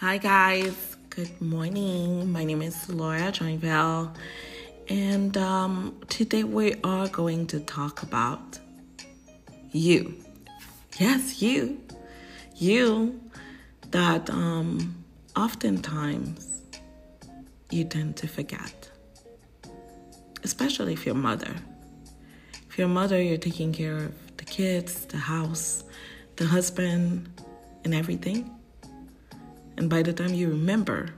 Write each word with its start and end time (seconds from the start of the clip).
Hi, 0.00 0.18
guys. 0.18 0.98
Good 1.08 1.40
morning. 1.40 2.30
My 2.30 2.44
name 2.44 2.60
is 2.60 2.86
Laura 2.90 3.32
Joinville, 3.32 4.14
and 4.90 5.34
um, 5.38 5.98
today 6.08 6.44
we 6.44 6.74
are 6.84 7.08
going 7.08 7.46
to 7.46 7.60
talk 7.60 8.02
about 8.02 8.58
you. 9.72 10.22
Yes, 10.98 11.40
you. 11.40 11.80
You 12.56 13.18
that 13.90 14.28
um, 14.28 15.02
oftentimes 15.34 16.60
you 17.70 17.84
tend 17.84 18.18
to 18.18 18.28
forget, 18.28 18.90
especially 20.44 20.92
if 20.92 21.06
you're 21.06 21.14
a 21.14 21.18
mother. 21.18 21.54
If 22.68 22.76
you're 22.76 22.86
a 22.86 22.90
mother, 22.90 23.18
you're 23.22 23.38
taking 23.38 23.72
care 23.72 23.96
of 23.96 24.36
the 24.36 24.44
kids, 24.44 25.06
the 25.06 25.16
house, 25.16 25.84
the 26.36 26.44
husband, 26.44 27.30
and 27.82 27.94
everything. 27.94 28.52
And 29.76 29.90
by 29.90 30.02
the 30.02 30.12
time 30.12 30.34
you 30.34 30.48
remember, 30.48 31.10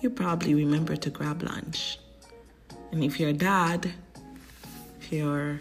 you 0.00 0.10
probably 0.10 0.54
remember 0.54 0.96
to 0.96 1.10
grab 1.10 1.42
lunch. 1.42 1.98
And 2.92 3.02
if 3.02 3.18
you're 3.18 3.30
a 3.30 3.32
dad, 3.32 3.92
if 5.00 5.12
you're 5.12 5.58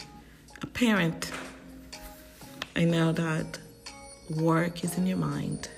a 0.62 0.68
parent, 0.68 1.32
I 2.76 2.86
know 2.86 3.12
that 3.12 3.60
work 4.30 4.84
is 4.84 4.98
in 4.98 5.08
your 5.08 5.18
mind 5.18 5.70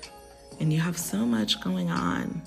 and 0.60 0.72
you 0.72 0.80
have 0.80 0.98
so 0.98 1.26
much 1.26 1.60
going 1.60 1.90
on 1.90 2.42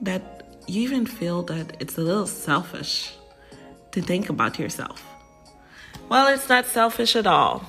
that 0.00 0.58
you 0.66 0.82
even 0.82 1.06
feel 1.06 1.42
that 1.42 1.76
it's 1.80 1.98
a 1.98 2.00
little 2.00 2.26
selfish 2.26 3.14
to 3.92 4.00
think 4.00 4.28
about 4.28 4.58
yourself. 4.58 5.04
Well, 6.08 6.28
it's 6.28 6.48
not 6.48 6.66
selfish 6.66 7.16
at 7.16 7.26
all. 7.26 7.64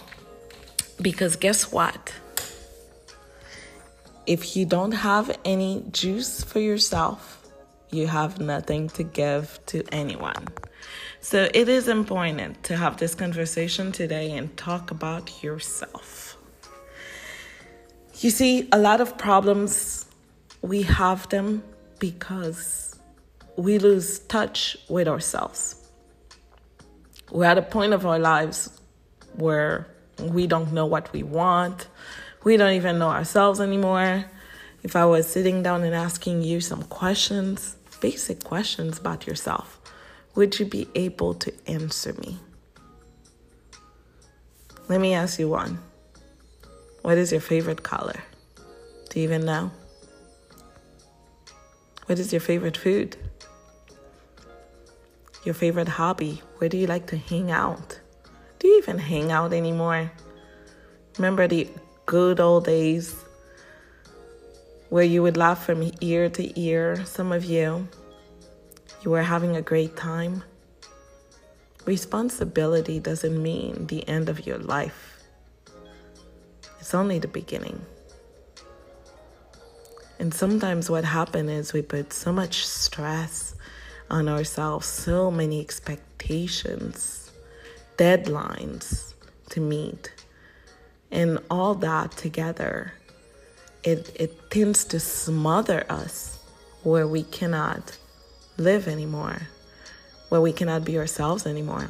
Because 1.01 1.35
guess 1.35 1.71
what? 1.71 2.13
If 4.25 4.55
you 4.55 4.65
don't 4.65 4.93
have 4.93 5.37
any 5.43 5.83
juice 5.91 6.43
for 6.43 6.59
yourself, 6.59 7.45
you 7.91 8.07
have 8.07 8.39
nothing 8.39 8.87
to 8.89 9.03
give 9.03 9.59
to 9.67 9.83
anyone. 9.91 10.47
So 11.19 11.49
it 11.53 11.67
is 11.67 11.87
important 11.87 12.63
to 12.63 12.77
have 12.77 12.97
this 12.97 13.15
conversation 13.15 13.91
today 13.91 14.31
and 14.31 14.55
talk 14.55 14.91
about 14.91 15.43
yourself. 15.43 16.37
You 18.19 18.29
see, 18.29 18.69
a 18.71 18.77
lot 18.77 19.01
of 19.01 19.17
problems, 19.17 20.05
we 20.61 20.83
have 20.83 21.27
them 21.27 21.61
because 21.99 22.97
we 23.57 23.77
lose 23.77 24.19
touch 24.19 24.77
with 24.87 25.07
ourselves. 25.07 25.89
We're 27.29 27.45
at 27.45 27.57
a 27.57 27.61
point 27.61 27.91
of 27.91 28.05
our 28.05 28.19
lives 28.19 28.79
where 29.35 29.87
we 30.19 30.47
don't 30.47 30.71
know 30.71 30.85
what 30.85 31.11
we 31.11 31.23
want. 31.23 31.87
We 32.43 32.57
don't 32.57 32.73
even 32.73 32.99
know 32.99 33.09
ourselves 33.09 33.61
anymore. 33.61 34.25
If 34.83 34.97
I 34.97 35.05
was 35.05 35.27
sitting 35.27 35.63
down 35.63 35.83
and 35.83 35.95
asking 35.95 36.41
you 36.41 36.59
some 36.59 36.83
questions, 36.83 37.77
basic 38.01 38.43
questions 38.43 38.99
about 38.99 39.25
yourself, 39.25 39.79
would 40.35 40.59
you 40.59 40.65
be 40.65 40.87
able 40.93 41.35
to 41.35 41.53
answer 41.67 42.13
me? 42.13 42.37
Let 44.89 44.99
me 44.99 45.13
ask 45.13 45.39
you 45.39 45.47
one. 45.47 45.79
What 47.01 47.17
is 47.17 47.31
your 47.31 47.39
favorite 47.39 47.83
color? 47.83 48.21
Do 49.09 49.19
you 49.19 49.23
even 49.23 49.45
know? 49.45 49.71
What 52.07 52.19
is 52.19 52.33
your 52.33 52.41
favorite 52.41 52.75
food? 52.75 53.15
Your 55.45 55.53
favorite 55.53 55.87
hobby? 55.87 56.41
Where 56.57 56.69
do 56.69 56.77
you 56.77 56.87
like 56.87 57.07
to 57.07 57.17
hang 57.17 57.51
out? 57.51 57.99
Do 58.59 58.67
you 58.67 58.77
even 58.79 58.97
hang 58.97 59.31
out 59.31 59.53
anymore? 59.53 60.11
Remember 61.17 61.47
the 61.47 61.69
good 62.05 62.39
old 62.39 62.65
days 62.65 63.15
where 64.89 65.03
you 65.03 65.23
would 65.23 65.37
laugh 65.37 65.65
from 65.65 65.91
ear 66.01 66.29
to 66.29 66.59
ear? 66.59 67.03
Some 67.05 67.31
of 67.31 67.45
you, 67.45 67.87
you 69.03 69.11
were 69.11 69.23
having 69.23 69.55
a 69.55 69.61
great 69.61 69.95
time. 69.95 70.43
Responsibility 71.85 72.99
doesn't 72.99 73.41
mean 73.41 73.87
the 73.87 74.07
end 74.07 74.29
of 74.29 74.45
your 74.47 74.57
life, 74.57 75.23
it's 76.79 76.93
only 76.93 77.19
the 77.19 77.27
beginning. 77.27 77.81
And 80.19 80.33
sometimes 80.33 80.89
what 80.89 81.03
happens 81.03 81.49
is 81.49 81.73
we 81.73 81.81
put 81.81 82.13
so 82.13 82.31
much 82.31 82.65
stress 82.65 83.55
on 84.09 84.29
ourselves, 84.29 84.85
so 84.85 85.29
many 85.29 85.59
expectations, 85.59 87.31
deadlines 87.97 89.13
to 89.49 89.59
meet. 89.59 90.22
And 91.13 91.39
all 91.49 91.75
that 91.75 92.11
together, 92.13 92.93
it, 93.83 94.13
it 94.19 94.49
tends 94.49 94.83
to 94.85 94.99
smother 94.99 95.85
us 95.87 96.39
where 96.81 97.07
we 97.07 97.23
cannot 97.23 97.97
live 98.57 98.87
anymore, 98.87 99.43
where 100.29 100.41
we 100.41 100.51
cannot 100.51 100.83
be 100.83 100.97
ourselves 100.97 101.45
anymore. 101.45 101.89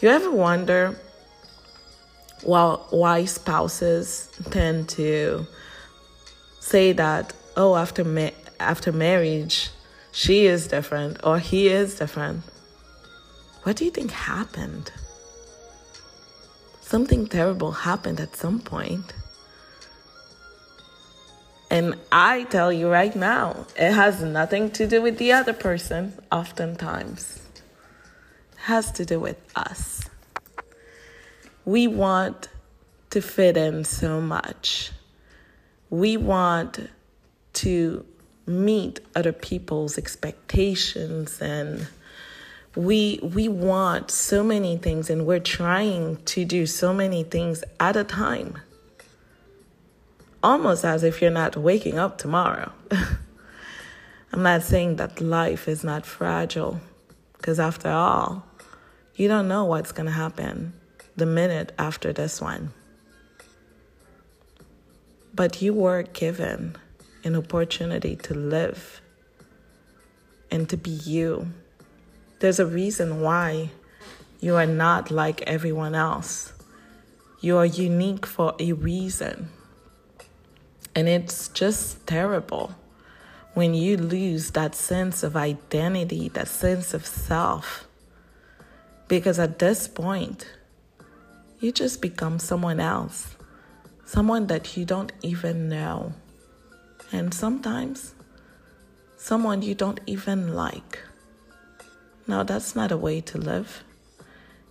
You 0.00 0.10
ever 0.10 0.30
wonder 0.30 0.96
well, 2.42 2.86
why 2.90 3.24
spouses 3.24 4.28
tend 4.50 4.88
to 4.90 5.46
say 6.60 6.92
that, 6.92 7.32
oh, 7.56 7.76
after, 7.76 8.04
ma- 8.04 8.30
after 8.60 8.92
marriage, 8.92 9.70
she 10.12 10.46
is 10.46 10.68
different 10.68 11.18
or 11.24 11.38
he 11.38 11.68
is 11.68 11.98
different? 11.98 12.42
What 13.62 13.76
do 13.76 13.84
you 13.84 13.90
think 13.90 14.10
happened? 14.10 14.92
Something 16.86 17.26
terrible 17.26 17.72
happened 17.72 18.20
at 18.20 18.36
some 18.36 18.60
point. 18.60 19.12
And 21.68 21.96
I 22.12 22.44
tell 22.44 22.72
you 22.72 22.88
right 22.88 23.14
now, 23.16 23.66
it 23.76 23.92
has 23.92 24.22
nothing 24.22 24.70
to 24.70 24.86
do 24.86 25.02
with 25.02 25.18
the 25.18 25.32
other 25.32 25.52
person, 25.52 26.12
oftentimes. 26.30 27.42
It 28.52 28.58
has 28.58 28.92
to 28.92 29.04
do 29.04 29.18
with 29.18 29.36
us. 29.56 30.08
We 31.64 31.88
want 31.88 32.48
to 33.10 33.20
fit 33.20 33.56
in 33.56 33.82
so 33.82 34.20
much. 34.20 34.92
We 35.90 36.16
want 36.16 36.88
to 37.54 38.06
meet 38.46 39.00
other 39.16 39.32
people's 39.32 39.98
expectations 39.98 41.42
and 41.42 41.88
we 42.76 43.18
we 43.22 43.48
want 43.48 44.10
so 44.10 44.44
many 44.44 44.76
things 44.76 45.08
and 45.08 45.26
we're 45.26 45.40
trying 45.40 46.16
to 46.26 46.44
do 46.44 46.66
so 46.66 46.92
many 46.92 47.24
things 47.24 47.64
at 47.80 47.96
a 47.96 48.04
time. 48.04 48.58
Almost 50.42 50.84
as 50.84 51.02
if 51.02 51.22
you're 51.22 51.30
not 51.30 51.56
waking 51.56 51.98
up 51.98 52.18
tomorrow. 52.18 52.70
I'm 54.32 54.42
not 54.42 54.62
saying 54.62 54.96
that 54.96 55.20
life 55.22 55.66
is 55.68 55.82
not 55.82 56.04
fragile 56.04 56.80
because 57.38 57.58
after 57.58 57.88
all 57.88 58.44
you 59.14 59.26
don't 59.26 59.48
know 59.48 59.64
what's 59.64 59.92
going 59.92 60.06
to 60.06 60.12
happen 60.12 60.74
the 61.16 61.24
minute 61.24 61.72
after 61.78 62.12
this 62.12 62.42
one. 62.42 62.74
But 65.34 65.62
you 65.62 65.72
were 65.72 66.02
given 66.02 66.76
an 67.24 67.36
opportunity 67.36 68.16
to 68.16 68.34
live 68.34 69.00
and 70.50 70.68
to 70.68 70.76
be 70.76 70.90
you 70.90 71.52
there's 72.38 72.58
a 72.58 72.66
reason 72.66 73.20
why 73.20 73.70
you 74.40 74.56
are 74.56 74.66
not 74.66 75.10
like 75.10 75.42
everyone 75.42 75.94
else. 75.94 76.52
You 77.40 77.56
are 77.56 77.66
unique 77.66 78.26
for 78.26 78.54
a 78.58 78.72
reason. 78.72 79.48
And 80.94 81.08
it's 81.08 81.48
just 81.48 82.06
terrible 82.06 82.74
when 83.54 83.72
you 83.74 83.96
lose 83.96 84.50
that 84.50 84.74
sense 84.74 85.22
of 85.22 85.36
identity, 85.36 86.28
that 86.30 86.48
sense 86.48 86.92
of 86.92 87.06
self. 87.06 87.86
Because 89.08 89.38
at 89.38 89.58
this 89.58 89.88
point, 89.88 90.46
you 91.60 91.72
just 91.72 92.02
become 92.02 92.38
someone 92.38 92.80
else, 92.80 93.34
someone 94.04 94.46
that 94.48 94.76
you 94.76 94.84
don't 94.84 95.12
even 95.22 95.68
know. 95.68 96.12
And 97.12 97.32
sometimes, 97.32 98.14
someone 99.16 99.62
you 99.62 99.74
don't 99.74 100.00
even 100.06 100.54
like. 100.54 100.98
No, 102.26 102.42
that's 102.42 102.74
not 102.74 102.90
a 102.90 102.96
way 102.96 103.20
to 103.20 103.38
live. 103.38 103.84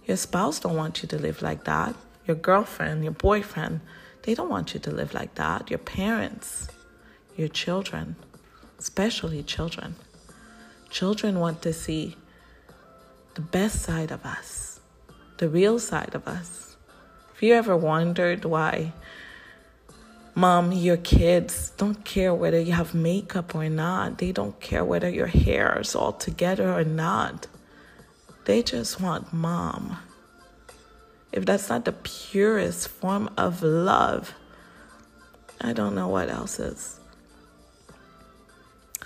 Your 0.06 0.18
spouse 0.18 0.60
don't 0.60 0.76
want 0.76 1.02
you 1.02 1.08
to 1.10 1.18
live 1.18 1.42
like 1.42 1.64
that. 1.64 1.96
Your 2.28 2.36
girlfriend, 2.36 3.04
your 3.04 3.14
boyfriend, 3.14 3.82
they 4.24 4.34
don't 4.34 4.50
want 4.50 4.74
you 4.74 4.80
to 4.82 4.92
live 4.92 5.14
like 5.14 5.36
that. 5.36 5.70
Your 5.70 5.80
parents, 5.80 6.68
your 7.38 7.48
children, 7.48 8.16
especially 8.78 9.42
children. 9.44 9.96
Children 10.90 11.40
want 11.40 11.62
to 11.62 11.74
see 11.74 12.18
the 13.36 13.42
best 13.42 13.82
side 13.82 14.12
of 14.12 14.26
us, 14.26 14.80
the 15.38 15.50
real 15.50 15.80
side 15.80 16.14
of 16.14 16.28
us. 16.28 16.76
Have 17.34 17.44
you 17.44 17.54
ever 17.54 17.76
wondered 17.76 18.46
why 18.46 18.94
Mom, 20.38 20.74
your 20.74 20.98
kids 20.98 21.72
don't 21.78 22.04
care 22.04 22.34
whether 22.34 22.60
you 22.60 22.74
have 22.74 22.94
makeup 22.94 23.56
or 23.56 23.70
not. 23.70 24.18
They 24.18 24.34
don't 24.34 24.60
care 24.60 24.84
whether 24.84 25.10
your 25.10 25.28
hair 25.28 25.80
is 25.80 25.96
all 25.96 26.12
together 26.12 26.74
or 26.74 26.84
not. 26.84 27.48
They 28.44 28.62
just 28.62 29.00
want 29.00 29.32
mom. 29.32 29.98
If 31.32 31.46
that's 31.46 31.70
not 31.70 31.86
the 31.86 31.94
purest 31.94 32.90
form 32.90 33.30
of 33.38 33.64
love, 33.64 34.34
I 35.62 35.72
don't 35.72 35.96
know 35.96 36.10
what 36.10 36.30
else 36.30 36.60
is. 36.60 37.00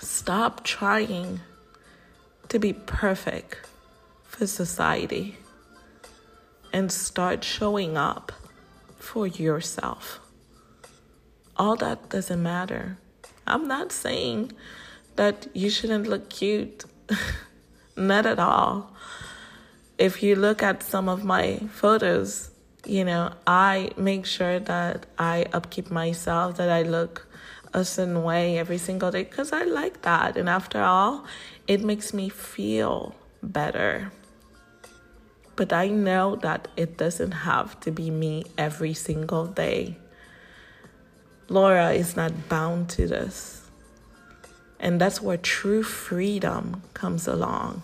Stop 0.00 0.64
trying 0.64 1.40
to 2.48 2.58
be 2.58 2.72
perfect 2.72 3.68
for 4.24 4.48
society 4.48 5.36
and 6.72 6.90
start 6.90 7.44
showing 7.44 7.96
up 7.96 8.32
for 8.98 9.28
yourself. 9.28 10.18
All 11.60 11.76
that 11.76 12.08
doesn't 12.08 12.42
matter. 12.42 12.96
I'm 13.46 13.68
not 13.68 13.92
saying 13.92 14.52
that 15.16 15.46
you 15.52 15.68
shouldn't 15.68 16.06
look 16.06 16.30
cute, 16.30 16.86
not 17.96 18.24
at 18.24 18.38
all. 18.38 18.94
If 19.98 20.22
you 20.22 20.36
look 20.36 20.62
at 20.62 20.82
some 20.82 21.06
of 21.06 21.22
my 21.22 21.58
photos, 21.70 22.50
you 22.86 23.04
know, 23.04 23.34
I 23.46 23.90
make 23.98 24.24
sure 24.24 24.58
that 24.58 25.04
I 25.18 25.48
upkeep 25.52 25.90
myself, 25.90 26.56
that 26.56 26.70
I 26.70 26.80
look 26.80 27.28
a 27.74 27.84
certain 27.84 28.22
way 28.22 28.58
every 28.58 28.78
single 28.78 29.10
day 29.10 29.24
because 29.24 29.52
I 29.52 29.64
like 29.64 30.00
that. 30.00 30.38
And 30.38 30.48
after 30.48 30.80
all, 30.80 31.26
it 31.66 31.84
makes 31.84 32.14
me 32.14 32.30
feel 32.30 33.14
better. 33.42 34.10
But 35.56 35.74
I 35.74 35.88
know 35.88 36.36
that 36.36 36.68
it 36.78 36.96
doesn't 36.96 37.32
have 37.32 37.78
to 37.80 37.90
be 37.90 38.10
me 38.10 38.44
every 38.56 38.94
single 38.94 39.44
day. 39.44 39.98
Laura 41.50 41.90
is 41.90 42.14
not 42.14 42.48
bound 42.48 42.88
to 42.90 43.08
this. 43.08 43.68
And 44.78 45.00
that's 45.00 45.20
where 45.20 45.36
true 45.36 45.82
freedom 45.82 46.82
comes 46.94 47.26
along. 47.26 47.82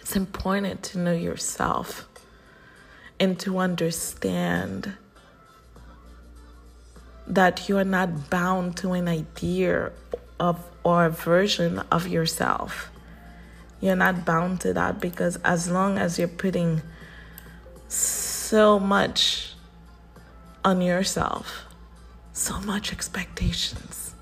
It's 0.00 0.16
important 0.16 0.82
to 0.82 0.98
know 0.98 1.14
yourself 1.14 2.08
and 3.20 3.38
to 3.38 3.58
understand 3.58 4.94
that 7.28 7.68
you 7.68 7.78
are 7.78 7.84
not 7.84 8.28
bound 8.28 8.76
to 8.78 8.92
an 8.94 9.06
idea 9.06 9.92
of 10.40 10.58
or 10.82 11.04
a 11.04 11.10
version 11.10 11.78
of 11.92 12.08
yourself. 12.08 12.90
You're 13.80 13.94
not 13.94 14.24
bound 14.24 14.60
to 14.62 14.72
that 14.72 15.00
because 15.00 15.36
as 15.44 15.70
long 15.70 15.98
as 15.98 16.18
you're 16.18 16.26
putting 16.26 16.82
so 17.86 18.80
much 18.80 19.54
on 20.64 20.82
yourself, 20.82 21.71
so 22.32 22.60
much 22.60 22.92
expectations, 22.92 24.14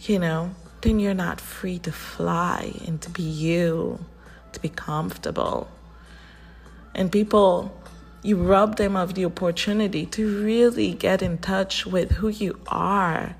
you 0.00 0.18
know, 0.18 0.54
then 0.80 0.98
you're 0.98 1.14
not 1.14 1.40
free 1.40 1.78
to 1.80 1.92
fly 1.92 2.72
and 2.86 3.00
to 3.02 3.10
be 3.10 3.22
you, 3.22 4.04
to 4.52 4.60
be 4.60 4.68
comfortable. 4.68 5.68
And 6.94 7.10
people, 7.10 7.80
you 8.22 8.36
rob 8.36 8.76
them 8.76 8.96
of 8.96 9.14
the 9.14 9.24
opportunity 9.24 10.06
to 10.06 10.44
really 10.44 10.92
get 10.92 11.22
in 11.22 11.38
touch 11.38 11.86
with 11.86 12.12
who 12.12 12.28
you 12.28 12.58
are 12.66 13.36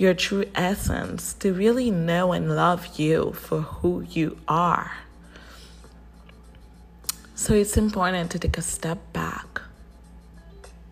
your 0.00 0.14
true 0.14 0.46
essence, 0.54 1.34
to 1.34 1.52
really 1.52 1.90
know 1.90 2.32
and 2.32 2.56
love 2.56 2.98
you 2.98 3.32
for 3.32 3.60
who 3.60 4.00
you 4.00 4.38
are. 4.48 4.92
So 7.34 7.52
it's 7.52 7.76
important 7.76 8.30
to 8.30 8.38
take 8.38 8.56
a 8.56 8.62
step 8.62 8.98
back 9.12 9.49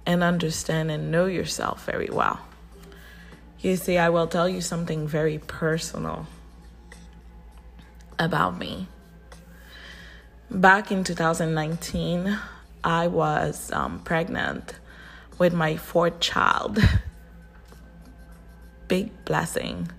and 0.08 0.24
understand 0.24 0.90
and 0.90 1.10
know 1.10 1.26
yourself 1.26 1.84
very 1.84 2.08
well. 2.10 2.40
You 3.60 3.76
see, 3.76 3.98
I 3.98 4.08
will 4.08 4.26
tell 4.26 4.48
you 4.48 4.62
something 4.62 5.06
very 5.06 5.36
personal 5.36 6.26
about 8.18 8.56
me. 8.58 8.88
Back 10.50 10.90
in 10.90 11.04
2019, 11.04 12.38
I 12.82 13.06
was 13.08 13.70
um, 13.70 14.00
pregnant 14.00 14.76
with 15.36 15.52
my 15.52 15.76
fourth 15.76 16.20
child. 16.20 16.78
big 18.88 19.10
blessing. 19.26 19.90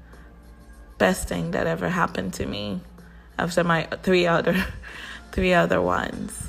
Best 0.97 1.27
thing 1.27 1.51
that 1.51 1.67
ever 1.67 1.87
happened 1.87 2.33
to 2.33 2.47
me 2.47 2.81
after 3.37 3.63
my 3.63 3.83
three 4.01 4.25
other 4.25 4.65
three 5.31 5.53
other 5.53 5.79
ones. 5.79 6.47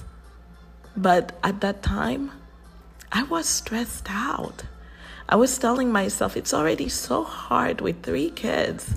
But 0.96 1.38
at 1.44 1.60
that 1.60 1.82
time, 1.82 2.32
I 3.12 3.24
was 3.24 3.46
stressed 3.46 4.06
out. 4.08 4.64
I 5.28 5.36
was 5.36 5.58
telling 5.58 5.90
myself 5.90 6.36
it's 6.36 6.54
already 6.54 6.88
so 6.88 7.24
hard 7.24 7.80
with 7.80 8.02
three 8.02 8.30
kids. 8.30 8.94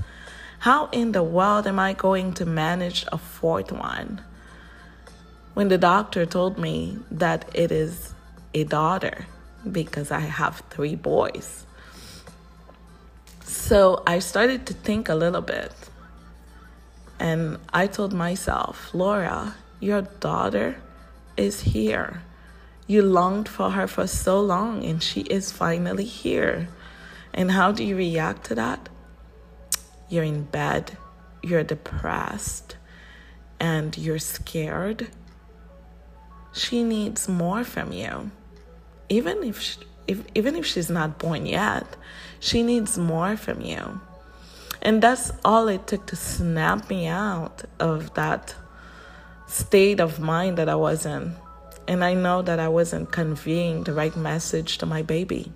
How 0.60 0.88
in 0.92 1.12
the 1.12 1.24
world 1.24 1.68
am 1.68 1.80
I 1.80 1.94
going 1.94 2.34
to 2.34 2.46
manage 2.46 3.06
a 3.12 3.18
fourth 3.18 3.72
one? 3.72 4.22
When 5.54 5.68
the 5.68 5.78
doctor 5.78 6.26
told 6.26 6.58
me 6.58 7.00
that 7.12 7.50
it 7.54 7.72
is 7.72 8.14
a 8.54 8.64
daughter 8.64 9.26
because 9.72 10.12
I 10.12 10.22
have 10.22 10.64
three 10.70 10.96
boys. 10.96 11.66
So 13.44 14.04
I 14.06 14.20
started 14.20 14.66
to 14.68 14.74
think 14.74 15.10
a 15.10 15.16
little 15.16 15.42
bit. 15.42 15.74
And 17.20 17.58
I 17.74 17.88
told 17.88 18.14
myself, 18.14 18.94
Laura, 18.94 19.56
your 19.80 20.02
daughter 20.02 20.78
is 21.38 21.62
here. 21.62 22.24
You 22.86 23.02
longed 23.02 23.48
for 23.48 23.72
her 23.72 23.88
for 23.88 24.08
so 24.08 24.42
long, 24.42 24.84
and 24.84 25.02
she 25.02 25.22
is 25.22 25.52
finally 25.52 26.06
here. 26.06 26.68
And 27.34 27.52
how 27.52 27.72
do 27.72 27.84
you 27.84 27.96
react 27.96 28.46
to 28.46 28.56
that? 28.56 28.90
You're 30.10 30.26
in 30.26 30.44
bed, 30.44 30.98
you're 31.42 31.64
depressed, 31.64 32.76
and 33.60 33.98
you're 33.98 34.20
scared. 34.20 35.08
She 36.52 36.84
needs 36.84 37.28
more 37.28 37.64
from 37.64 37.94
you. 37.94 38.32
Even 39.10 39.44
if 39.44 39.60
she, 39.60 39.80
if, 40.06 40.24
even 40.36 40.56
if 40.56 40.66
she's 40.66 40.90
not 40.90 41.18
born 41.18 41.46
yet, 41.46 41.96
she 42.40 42.62
needs 42.62 42.98
more 42.98 43.38
from 43.38 43.62
you. 43.62 44.02
And 44.82 45.02
that's 45.02 45.32
all 45.46 45.70
it 45.70 45.88
took 45.88 46.06
to 46.08 46.16
snap 46.16 46.90
me 46.90 47.08
out 47.08 47.64
of 47.80 48.14
that 48.16 48.54
state 49.48 50.02
of 50.02 50.20
mind 50.20 50.58
that 50.58 50.68
I 50.68 50.76
was 50.76 51.06
in. 51.06 51.36
And 51.88 52.04
I 52.04 52.14
know 52.14 52.42
that 52.42 52.60
I 52.60 52.70
wasn't 52.70 53.12
conveying 53.12 53.84
the 53.84 53.94
right 53.94 54.16
message 54.16 54.78
to 54.80 54.86
my 54.86 55.02
baby. 55.02 55.52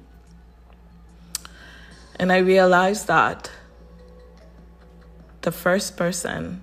And 2.20 2.32
I 2.32 2.38
realized 2.38 3.08
that 3.08 3.50
the 5.42 5.52
first 5.52 5.96
person 5.96 6.62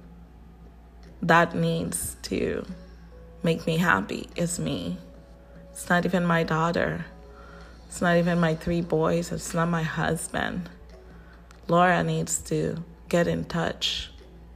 that 1.22 1.54
needs 1.54 2.16
to 2.22 2.66
make 3.42 3.66
me 3.66 3.78
happy 3.78 4.28
is 4.36 4.58
me. 4.58 4.98
It's 5.70 5.88
not 5.88 6.04
even 6.04 6.26
my 6.26 6.42
daughter. 6.42 7.06
It's 7.88 8.02
not 8.02 8.16
even 8.16 8.40
my 8.40 8.56
three 8.56 8.80
boys, 8.80 9.30
it's 9.30 9.54
not 9.54 9.68
my 9.68 9.84
husband. 9.84 10.68
Laura 11.68 12.02
needs 12.02 12.38
to 12.38 12.82
get 13.08 13.28
in 13.28 13.44
touch 13.44 14.10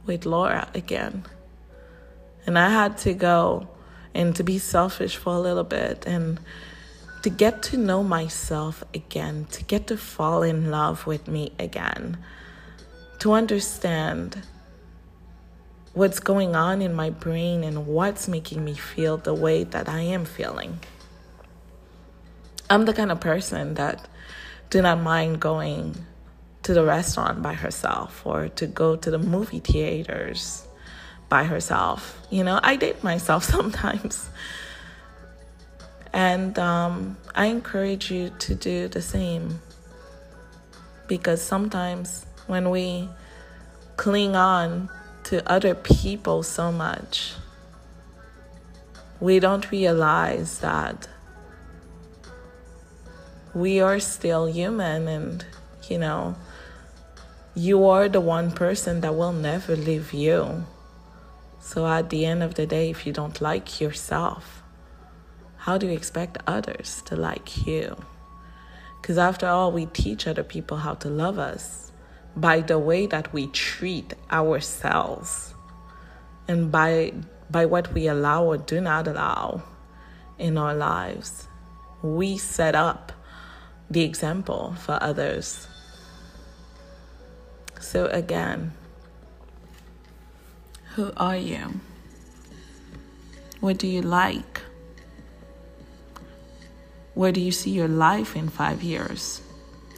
with 0.05 0.25
Laura 0.25 0.69
again. 0.73 1.23
And 2.45 2.59
I 2.59 2.69
had 2.69 2.97
to 2.99 3.13
go 3.13 3.69
and 4.13 4.35
to 4.35 4.43
be 4.43 4.57
selfish 4.57 5.15
for 5.15 5.33
a 5.33 5.39
little 5.39 5.63
bit 5.63 6.05
and 6.05 6.39
to 7.21 7.29
get 7.29 7.61
to 7.63 7.77
know 7.77 8.03
myself 8.03 8.83
again, 8.93 9.45
to 9.51 9.63
get 9.63 9.87
to 9.87 9.97
fall 9.97 10.41
in 10.41 10.71
love 10.71 11.05
with 11.05 11.27
me 11.27 11.51
again, 11.59 12.17
to 13.19 13.33
understand 13.33 14.43
what's 15.93 16.19
going 16.19 16.55
on 16.55 16.81
in 16.81 16.93
my 16.93 17.09
brain 17.09 17.63
and 17.63 17.85
what's 17.87 18.27
making 18.27 18.63
me 18.63 18.73
feel 18.73 19.17
the 19.17 19.33
way 19.33 19.63
that 19.63 19.89
I 19.89 20.01
am 20.01 20.23
feeling. 20.23 20.79
I'm 22.69 22.85
the 22.85 22.93
kind 22.93 23.11
of 23.11 23.19
person 23.19 23.73
that 23.73 24.07
do 24.69 24.81
not 24.81 25.01
mind 25.01 25.41
going 25.41 26.05
to 26.63 26.73
the 26.73 26.85
restaurant 26.85 27.41
by 27.41 27.53
herself 27.53 28.21
or 28.25 28.47
to 28.49 28.67
go 28.67 28.95
to 28.95 29.11
the 29.11 29.17
movie 29.17 29.59
theaters 29.59 30.67
by 31.29 31.43
herself. 31.45 32.19
You 32.29 32.43
know, 32.43 32.59
I 32.61 32.75
date 32.75 33.03
myself 33.03 33.43
sometimes. 33.55 34.29
And 36.11 36.57
um, 36.57 37.17
I 37.35 37.45
encourage 37.45 38.11
you 38.11 38.31
to 38.39 38.55
do 38.55 38.87
the 38.87 39.01
same. 39.01 39.61
Because 41.07 41.41
sometimes 41.41 42.25
when 42.47 42.69
we 42.69 43.09
cling 43.95 44.35
on 44.35 44.89
to 45.25 45.47
other 45.49 45.75
people 45.75 46.43
so 46.43 46.71
much, 46.71 47.33
we 49.19 49.39
don't 49.39 49.69
realize 49.71 50.59
that 50.59 51.07
we 53.53 53.81
are 53.81 53.99
still 53.99 54.45
human 54.45 55.07
and 55.07 55.45
you 55.89 55.97
know 55.97 56.35
you 57.55 57.85
are 57.85 58.07
the 58.07 58.21
one 58.21 58.51
person 58.51 59.01
that 59.01 59.15
will 59.15 59.33
never 59.33 59.75
leave 59.75 60.13
you 60.13 60.63
so 61.59 61.85
at 61.87 62.09
the 62.09 62.25
end 62.25 62.41
of 62.41 62.55
the 62.55 62.65
day 62.65 62.89
if 62.89 63.05
you 63.05 63.13
don't 63.13 63.41
like 63.41 63.79
yourself 63.81 64.63
how 65.57 65.77
do 65.77 65.87
you 65.87 65.93
expect 65.93 66.37
others 66.47 67.01
to 67.05 67.15
like 67.15 67.65
you 67.65 67.95
because 69.01 69.17
after 69.17 69.47
all 69.47 69.71
we 69.71 69.85
teach 69.87 70.27
other 70.27 70.43
people 70.43 70.77
how 70.77 70.93
to 70.93 71.09
love 71.09 71.37
us 71.37 71.91
by 72.35 72.61
the 72.61 72.79
way 72.79 73.05
that 73.05 73.31
we 73.33 73.47
treat 73.47 74.13
ourselves 74.31 75.53
and 76.47 76.71
by 76.71 77.13
by 77.49 77.65
what 77.65 77.93
we 77.93 78.07
allow 78.07 78.43
or 78.43 78.57
do 78.57 78.79
not 78.79 79.07
allow 79.07 79.61
in 80.37 80.57
our 80.57 80.73
lives 80.73 81.47
we 82.01 82.37
set 82.37 82.75
up 82.75 83.11
the 83.89 84.01
example 84.01 84.75
for 84.79 84.97
others. 85.01 85.67
So, 87.79 88.05
again, 88.05 88.73
who 90.99 91.13
are 91.15 91.37
you? 91.37 91.79
What 93.61 93.77
do 93.77 93.87
you 93.87 94.01
like? 94.01 94.59
Where 97.13 97.31
do 97.31 97.39
you 97.39 97.53
see 97.53 97.71
your 97.71 97.87
life 97.87 98.35
in 98.35 98.49
five 98.49 98.83
years? 98.83 99.41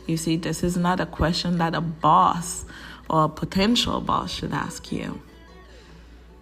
You 0.05 0.15
see, 0.15 0.37
this 0.37 0.61
is 0.61 0.77
not 0.77 0.99
a 0.99 1.07
question 1.07 1.57
that 1.57 1.73
a 1.73 1.81
boss 1.81 2.65
or 3.09 3.23
a 3.23 3.29
potential 3.29 3.99
boss 3.99 4.31
should 4.31 4.53
ask 4.53 4.91
you. 4.91 5.19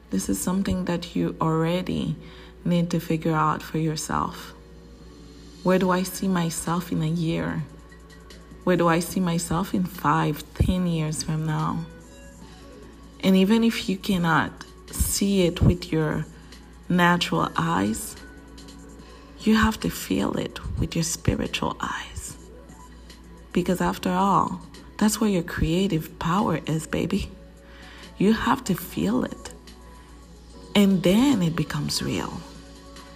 This 0.09 0.27
is 0.27 0.41
something 0.41 0.83
that 0.85 1.15
you 1.15 1.37
already 1.39 2.17
need 2.65 2.89
to 2.91 2.99
figure 2.99 3.35
out 3.35 3.63
for 3.63 3.77
yourself. 3.77 4.53
Where 5.63 5.79
do 5.79 5.89
I 5.89 6.03
see 6.03 6.27
myself 6.27 6.91
in 6.91 7.01
a 7.01 7.07
year? 7.07 7.63
Where 8.65 8.75
do 8.75 8.89
I 8.89 8.99
see 8.99 9.21
myself 9.21 9.73
in 9.73 9.85
five, 9.85 10.43
ten 10.53 10.85
years 10.85 11.23
from 11.23 11.45
now? 11.45 11.85
And 13.21 13.35
even 13.35 13.63
if 13.63 13.89
you 13.89 13.97
cannot 13.97 14.51
see 14.91 15.45
it 15.45 15.61
with 15.61 15.91
your 15.91 16.25
natural 16.87 17.49
eyes, 17.55 18.15
you 19.41 19.55
have 19.55 19.79
to 19.81 19.89
feel 19.89 20.33
it 20.37 20.59
with 20.79 20.95
your 20.95 21.03
spiritual 21.03 21.75
eyes. 21.79 22.37
Because 23.53 23.81
after 23.81 24.09
all, 24.11 24.61
that's 24.97 25.19
where 25.19 25.29
your 25.29 25.43
creative 25.43 26.17
power 26.19 26.59
is, 26.65 26.87
baby. 26.87 27.31
You 28.17 28.33
have 28.33 28.63
to 28.65 28.75
feel 28.75 29.23
it. 29.23 29.53
And 30.75 31.03
then 31.03 31.41
it 31.41 31.55
becomes 31.55 32.01
real. 32.01 32.41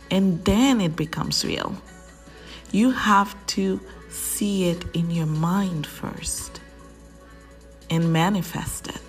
And 0.10 0.44
then 0.46 0.80
it 0.82 0.96
becomes 0.96 1.46
real. 1.46 1.76
You 2.72 2.92
have 2.92 3.36
to 3.48 3.80
see 4.10 4.70
it 4.70 4.84
in 4.94 5.12
your 5.12 5.26
mind 5.26 5.86
first 5.86 6.62
and 7.90 8.14
manifest 8.14 8.88
it 8.88 9.03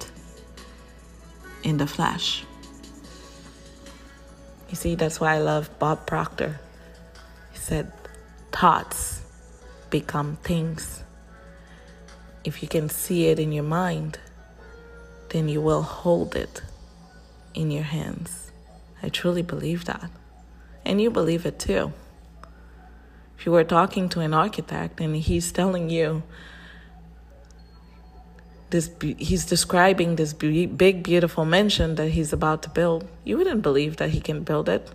in 1.64 1.78
the 1.78 1.86
flesh. 1.86 2.44
You 4.68 4.76
see, 4.76 4.94
that's 4.94 5.18
why 5.18 5.34
I 5.34 5.38
love 5.38 5.76
Bob 5.78 6.06
Proctor. 6.06 6.60
He 7.52 7.58
said, 7.58 7.92
Thoughts 8.52 9.22
become 9.90 10.36
things. 10.42 11.02
If 12.44 12.62
you 12.62 12.68
can 12.68 12.88
see 12.88 13.26
it 13.26 13.38
in 13.40 13.50
your 13.50 13.64
mind, 13.64 14.18
then 15.30 15.48
you 15.48 15.60
will 15.60 15.82
hold 15.82 16.36
it 16.36 16.62
in 17.54 17.70
your 17.70 17.82
hands. 17.82 18.52
I 19.02 19.08
truly 19.08 19.42
believe 19.42 19.86
that. 19.86 20.10
And 20.84 21.00
you 21.00 21.10
believe 21.10 21.46
it 21.46 21.58
too. 21.58 21.92
If 23.38 23.46
you 23.46 23.52
were 23.52 23.64
talking 23.64 24.08
to 24.10 24.20
an 24.20 24.34
architect 24.34 25.00
and 25.00 25.16
he's 25.16 25.50
telling 25.50 25.90
you 25.90 26.22
this 28.74 28.90
he's 29.18 29.46
describing 29.46 30.16
this 30.16 30.32
big 30.32 31.04
beautiful 31.04 31.44
mansion 31.44 31.94
that 31.94 32.08
he's 32.08 32.32
about 32.32 32.60
to 32.64 32.68
build, 32.68 33.06
you 33.22 33.38
wouldn't 33.38 33.62
believe 33.62 33.98
that 33.98 34.10
he 34.10 34.20
can 34.20 34.42
build 34.42 34.68
it. 34.68 34.90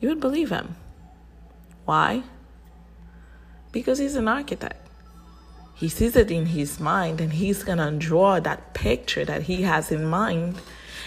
You 0.00 0.08
would 0.08 0.20
believe 0.20 0.50
him. 0.50 0.76
Why? 1.84 2.22
Because 3.72 3.98
he's 3.98 4.14
an 4.14 4.28
architect. 4.28 4.86
He 5.74 5.88
sees 5.88 6.14
it 6.14 6.30
in 6.30 6.46
his 6.46 6.78
mind 6.78 7.20
and 7.20 7.32
he's 7.32 7.64
going 7.64 7.78
to 7.78 7.90
draw 7.90 8.38
that 8.38 8.72
picture 8.72 9.24
that 9.24 9.42
he 9.42 9.62
has 9.62 9.90
in 9.90 10.04
mind 10.04 10.60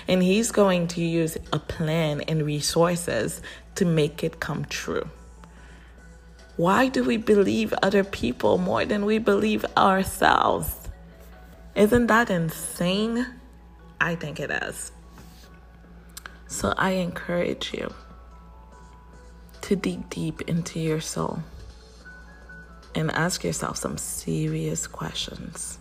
and 0.05 0.21
he's 0.21 0.51
going 0.51 0.87
to 0.89 1.01
use 1.01 1.37
a 1.53 1.59
plan 1.59 2.21
and 2.21 2.45
resources 2.45 3.41
to 3.75 3.85
make 3.85 4.21
it 4.21 4.41
come 4.41 4.65
true. 4.65 5.07
Why 6.57 6.89
do 6.89 7.05
we 7.05 7.15
believe 7.15 7.73
other 7.81 8.03
people 8.03 8.57
more 8.57 8.83
than 8.83 9.05
we 9.05 9.17
believe 9.17 9.65
ourselves? 9.77 10.84
Isn't 11.75 12.07
that 12.07 12.29
insane? 12.29 13.25
I 13.99 14.15
think 14.15 14.39
it 14.39 14.49
is. 14.49 14.93
So 16.47 16.73
I 16.77 16.91
encourage 16.91 17.73
you 17.73 17.93
to 19.61 19.75
dig 19.75 20.09
deep 20.09 20.41
into 20.43 20.79
your 20.79 21.01
soul 21.01 21.39
and 22.93 23.11
ask 23.11 23.43
yourself 23.43 23.75
some 23.77 23.97
serious 23.97 24.87
questions. 24.87 25.79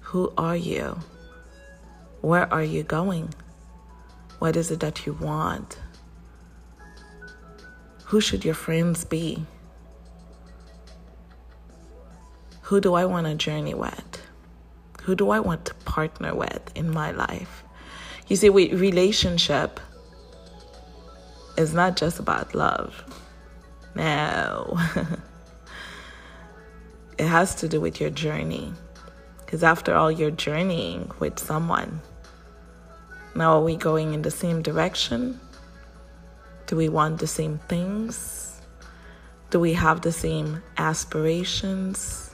Who 0.00 0.32
are 0.36 0.56
you? 0.56 0.98
Where 2.20 2.52
are 2.52 2.64
you 2.64 2.82
going? 2.82 3.32
What 4.38 4.56
is 4.56 4.70
it 4.70 4.80
that 4.80 5.06
you 5.06 5.14
want? 5.14 5.78
Who 8.06 8.20
should 8.20 8.44
your 8.44 8.54
friends 8.54 9.04
be? 9.04 9.46
Who 12.62 12.80
do 12.80 12.94
I 12.94 13.04
want 13.04 13.26
to 13.26 13.34
journey 13.34 13.74
with? 13.74 14.09
Who 15.10 15.16
do 15.16 15.30
I 15.30 15.40
want 15.40 15.64
to 15.64 15.74
partner 15.74 16.36
with 16.36 16.70
in 16.76 16.88
my 16.88 17.10
life? 17.10 17.64
You 18.28 18.36
see, 18.36 18.48
with 18.48 18.78
relationship 18.78 19.80
is 21.56 21.74
not 21.74 21.96
just 21.96 22.20
about 22.20 22.54
love. 22.54 23.02
No. 23.96 24.78
it 27.18 27.26
has 27.26 27.56
to 27.56 27.68
do 27.68 27.80
with 27.80 28.00
your 28.00 28.10
journey. 28.10 28.72
Because 29.38 29.64
after 29.64 29.96
all, 29.96 30.12
you're 30.12 30.30
journeying 30.30 31.10
with 31.18 31.40
someone. 31.40 32.00
Now, 33.34 33.54
are 33.54 33.64
we 33.64 33.74
going 33.74 34.14
in 34.14 34.22
the 34.22 34.30
same 34.30 34.62
direction? 34.62 35.40
Do 36.68 36.76
we 36.76 36.88
want 36.88 37.18
the 37.18 37.26
same 37.26 37.58
things? 37.66 38.60
Do 39.50 39.58
we 39.58 39.72
have 39.72 40.02
the 40.02 40.12
same 40.12 40.62
aspirations? 40.78 42.29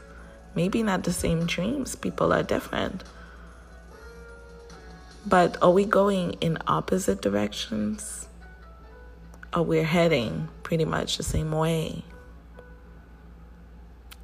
Maybe 0.57 0.83
not 0.83 1.05
the 1.05 1.13
same 1.13 1.47
dreams. 1.47 1.95
People 1.95 2.33
are 2.33 2.43
different. 2.43 3.05
But 5.27 5.63
are 5.63 5.71
we 5.71 5.85
going 5.85 6.33
in 6.41 6.57
opposite 6.67 7.21
directions? 7.21 8.27
Or 9.55 9.63
we're 9.63 9.85
heading 9.85 10.49
pretty 10.63 10.87
much 10.87 11.19
the 11.19 11.23
same 11.23 11.53
way? 11.53 12.05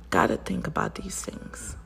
Gotta 0.08 0.38
think 0.38 0.66
about 0.66 0.94
these 0.94 1.22
things. 1.22 1.76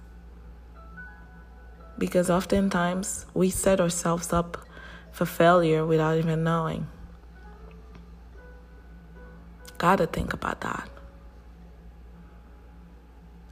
Because 1.98 2.30
oftentimes 2.30 3.26
we 3.34 3.50
set 3.50 3.80
ourselves 3.80 4.32
up 4.32 4.58
for 5.10 5.26
failure 5.26 5.84
without 5.84 6.18
even 6.18 6.44
knowing. 6.44 6.86
Gotta 9.78 10.06
think 10.06 10.32
about 10.32 10.60
that. 10.60 10.88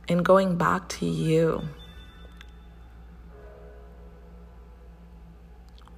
And 0.08 0.24
going 0.24 0.56
back 0.56 0.88
to 0.90 1.06
you, 1.06 1.62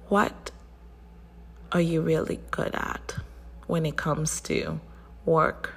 what 0.07 0.51
are 1.71 1.81
you 1.81 2.01
really 2.01 2.39
good 2.51 2.73
at 2.73 3.15
when 3.67 3.85
it 3.85 3.97
comes 3.97 4.39
to 4.41 4.79
work? 5.25 5.73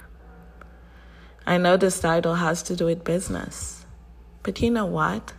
I 1.45 1.57
know 1.57 1.75
this 1.75 1.99
title 1.99 2.35
has 2.35 2.63
to 2.63 2.75
do 2.75 2.85
with 2.85 3.03
business, 3.03 3.85
but 4.43 4.61
you 4.61 4.71
know 4.71 4.85
what? 4.85 5.33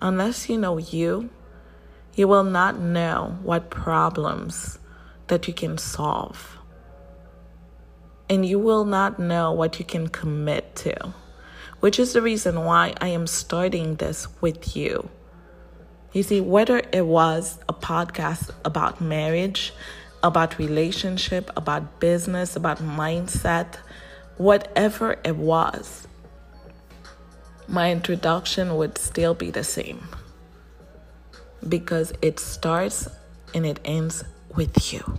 Unless 0.00 0.48
you 0.48 0.56
know 0.56 0.78
you, 0.78 1.28
you 2.14 2.26
will 2.26 2.44
not 2.44 2.78
know 2.78 3.36
what 3.42 3.70
problems 3.70 4.78
that 5.26 5.46
you 5.46 5.52
can 5.52 5.76
solve. 5.76 6.58
And 8.28 8.46
you 8.46 8.58
will 8.58 8.84
not 8.84 9.18
know 9.18 9.52
what 9.52 9.78
you 9.78 9.84
can 9.84 10.08
commit 10.08 10.74
to, 10.76 11.12
which 11.80 11.98
is 11.98 12.12
the 12.12 12.22
reason 12.22 12.64
why 12.64 12.94
I 13.00 13.08
am 13.08 13.26
starting 13.26 13.96
this 13.96 14.28
with 14.40 14.76
you. 14.76 15.08
You 16.12 16.22
see, 16.22 16.40
whether 16.40 16.82
it 16.92 17.06
was 17.06 17.58
a 17.68 17.72
podcast 17.72 18.50
about 18.64 19.00
marriage, 19.00 19.72
about 20.22 20.58
relationship, 20.58 21.50
about 21.56 22.00
business, 22.00 22.56
about 22.56 22.78
mindset, 22.78 23.76
whatever 24.36 25.18
it 25.24 25.36
was, 25.36 26.06
my 27.68 27.92
introduction 27.92 28.76
would 28.76 28.98
still 28.98 29.34
be 29.34 29.50
the 29.50 29.64
same 29.64 30.08
because 31.68 32.12
it 32.20 32.40
starts 32.40 33.08
and 33.54 33.64
it 33.64 33.80
ends 33.84 34.24
with 34.56 34.92
you. 34.92 35.18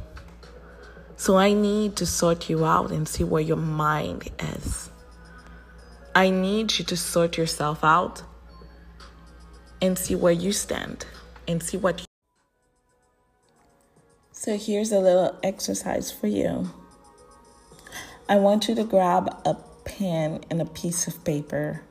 So 1.15 1.37
I 1.37 1.53
need 1.53 1.95
to 1.97 2.05
sort 2.05 2.49
you 2.49 2.65
out 2.65 2.91
and 2.91 3.07
see 3.07 3.23
where 3.23 3.41
your 3.41 3.57
mind 3.57 4.29
is. 4.39 4.90
I 6.13 6.29
need 6.29 6.77
you 6.77 6.85
to 6.85 6.97
sort 6.97 7.37
yourself 7.37 7.83
out 7.83 8.23
and 9.81 9.97
see 9.97 10.15
where 10.15 10.33
you 10.33 10.51
stand 10.51 11.05
and 11.47 11.61
see 11.63 11.77
what. 11.77 12.01
You- 12.01 12.05
so 14.31 14.57
here's 14.57 14.91
a 14.91 14.99
little 14.99 15.37
exercise 15.43 16.11
for 16.11 16.27
you. 16.27 16.69
I 18.27 18.37
want 18.37 18.67
you 18.67 18.75
to 18.75 18.83
grab 18.83 19.41
a 19.45 19.55
pen 19.85 20.43
and 20.49 20.61
a 20.61 20.65
piece 20.65 21.07
of 21.07 21.23
paper 21.23 21.81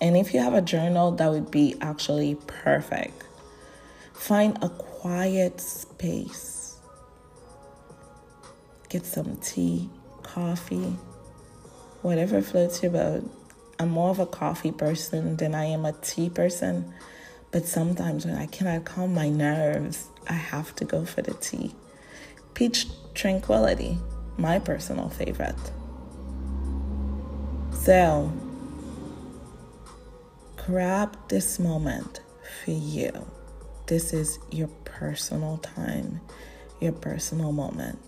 and 0.00 0.16
if 0.16 0.32
you 0.32 0.40
have 0.40 0.54
a 0.54 0.62
journal, 0.62 1.12
that 1.12 1.30
would 1.30 1.50
be 1.50 1.76
actually 1.80 2.36
perfect. 2.46 3.22
Find 4.14 4.56
a 4.62 4.70
quiet 4.70 5.60
space. 5.60 6.78
Get 8.88 9.04
some 9.04 9.36
tea, 9.36 9.90
coffee, 10.22 10.96
whatever 12.02 12.40
floats 12.42 12.82
your 12.82 12.92
boat. 12.92 13.30
I'm 13.78 13.90
more 13.90 14.10
of 14.10 14.18
a 14.18 14.26
coffee 14.26 14.72
person 14.72 15.36
than 15.36 15.54
I 15.54 15.64
am 15.64 15.84
a 15.84 15.92
tea 15.92 16.28
person. 16.28 16.92
But 17.50 17.66
sometimes 17.66 18.26
when 18.26 18.36
I 18.36 18.46
cannot 18.46 18.84
calm 18.84 19.14
my 19.14 19.28
nerves, 19.28 20.08
I 20.28 20.34
have 20.34 20.74
to 20.76 20.84
go 20.84 21.04
for 21.04 21.22
the 21.22 21.34
tea. 21.34 21.74
Peach 22.54 22.86
Tranquility, 23.14 23.98
my 24.36 24.58
personal 24.58 25.08
favorite. 25.08 25.56
So, 27.72 28.32
grab 30.56 31.16
this 31.28 31.58
moment 31.58 32.20
for 32.64 32.70
you. 32.70 33.26
This 33.86 34.12
is 34.12 34.38
your 34.50 34.68
personal 34.84 35.58
time, 35.58 36.20
your 36.80 36.92
personal 36.92 37.50
moment. 37.50 37.98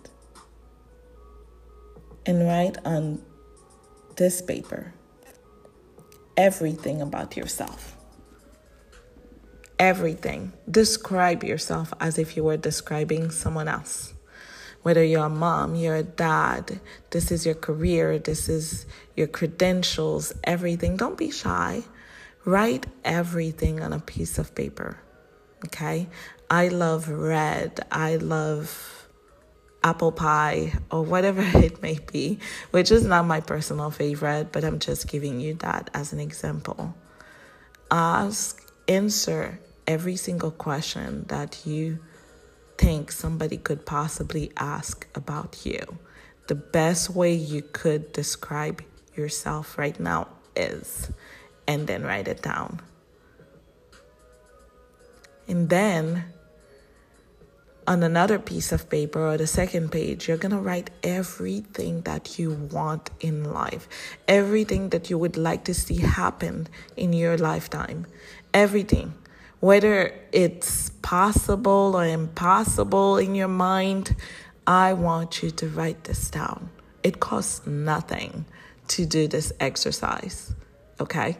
And 2.25 2.46
write 2.46 2.78
on 2.84 3.20
this 4.16 4.42
paper 4.42 4.95
everything 6.37 7.02
about 7.02 7.37
yourself. 7.37 7.97
Everything. 9.78 10.52
Describe 10.71 11.45
yourself 11.45 11.92
as 12.00 12.19
if 12.19 12.37
you 12.37 12.45
were 12.45 12.57
describing 12.57 13.31
someone 13.31 13.69
else. 13.69 14.14
Whether 14.83 15.04
you're 15.04 15.26
a 15.26 15.31
mom, 15.31 15.75
you're 15.76 15.97
a 15.97 16.02
dad, 16.02 16.81
this 17.11 17.31
is 17.31 17.47
your 17.47 17.54
career, 17.54 18.19
this 18.19 18.49
is 18.49 18.87
your 19.16 19.28
credentials, 19.28 20.33
everything. 20.42 20.97
Don't 20.97 21.16
be 21.16 21.31
shy. 21.31 21.83
Write 22.45 22.87
everything 23.04 23.81
on 23.81 23.92
a 23.92 24.00
piece 24.00 24.38
of 24.38 24.54
paper. 24.54 24.99
Okay? 25.66 26.09
I 26.50 26.69
love 26.69 27.09
red. 27.09 27.81
I 27.92 28.16
love 28.16 29.01
apple 29.84 30.12
pie 30.12 30.72
or 30.90 31.02
whatever 31.02 31.42
it 31.58 31.82
may 31.82 31.98
be, 32.10 32.38
which 32.70 32.90
is 32.90 33.04
not 33.04 33.26
my 33.26 33.40
personal 33.40 33.90
favorite, 33.90 34.52
but 34.52 34.64
I'm 34.64 34.78
just 34.78 35.08
giving 35.08 35.40
you 35.40 35.54
that 35.54 35.90
as 35.94 36.12
an 36.12 36.20
example. 36.20 36.94
Ask, 37.90 38.72
answer 38.88 39.58
every 39.86 40.16
single 40.16 40.50
question 40.50 41.24
that 41.28 41.66
you 41.66 41.98
think 42.78 43.12
somebody 43.12 43.56
could 43.56 43.84
possibly 43.84 44.50
ask 44.56 45.06
about 45.14 45.64
you. 45.64 45.98
The 46.48 46.54
best 46.54 47.10
way 47.10 47.34
you 47.34 47.62
could 47.62 48.12
describe 48.12 48.82
yourself 49.14 49.78
right 49.78 49.98
now 50.00 50.28
is, 50.56 51.10
and 51.66 51.86
then 51.86 52.02
write 52.02 52.28
it 52.28 52.42
down. 52.42 52.80
And 55.46 55.68
then 55.68 56.24
on 57.86 58.02
another 58.02 58.38
piece 58.38 58.72
of 58.72 58.88
paper 58.88 59.26
or 59.26 59.36
the 59.36 59.46
second 59.46 59.90
page, 59.90 60.28
you're 60.28 60.36
going 60.36 60.52
to 60.52 60.58
write 60.58 60.90
everything 61.02 62.02
that 62.02 62.38
you 62.38 62.52
want 62.70 63.10
in 63.20 63.52
life, 63.52 63.88
everything 64.28 64.90
that 64.90 65.10
you 65.10 65.18
would 65.18 65.36
like 65.36 65.64
to 65.64 65.74
see 65.74 65.96
happen 65.96 66.68
in 66.96 67.12
your 67.12 67.36
lifetime, 67.36 68.06
everything. 68.54 69.14
Whether 69.60 70.14
it's 70.32 70.90
possible 71.02 71.94
or 71.94 72.04
impossible 72.04 73.16
in 73.18 73.34
your 73.34 73.48
mind, 73.48 74.16
I 74.66 74.92
want 74.92 75.42
you 75.42 75.50
to 75.50 75.68
write 75.68 76.04
this 76.04 76.30
down. 76.30 76.70
It 77.02 77.20
costs 77.20 77.66
nothing 77.66 78.44
to 78.88 79.06
do 79.06 79.28
this 79.28 79.52
exercise, 79.60 80.52
okay? 81.00 81.36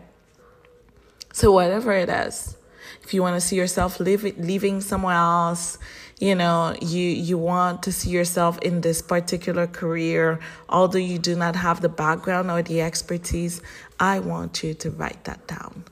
So, 1.32 1.50
whatever 1.50 1.92
it 1.92 2.08
is, 2.08 2.56
if 3.02 3.14
you 3.14 3.22
want 3.22 3.37
to 3.37 3.40
see 3.40 3.56
yourself 3.56 4.00
live, 4.00 4.22
living 4.38 4.80
somewhere 4.80 5.14
else, 5.16 5.78
you 6.23 6.37
know 6.37 6.73
you 6.81 7.02
you 7.29 7.37
want 7.37 7.83
to 7.83 7.91
see 7.91 8.11
yourself 8.11 8.57
in 8.61 8.81
this 8.81 9.02
particular 9.02 9.67
career 9.67 10.38
although 10.69 11.05
you 11.12 11.19
do 11.19 11.35
not 11.35 11.57
have 11.57 11.81
the 11.81 11.88
background 11.88 12.49
or 12.49 12.62
the 12.62 12.81
expertise 12.81 13.61
i 13.99 14.21
want 14.21 14.62
you 14.62 14.73
to 14.73 14.88
write 14.91 15.25
that 15.25 15.45
down. 15.49 15.85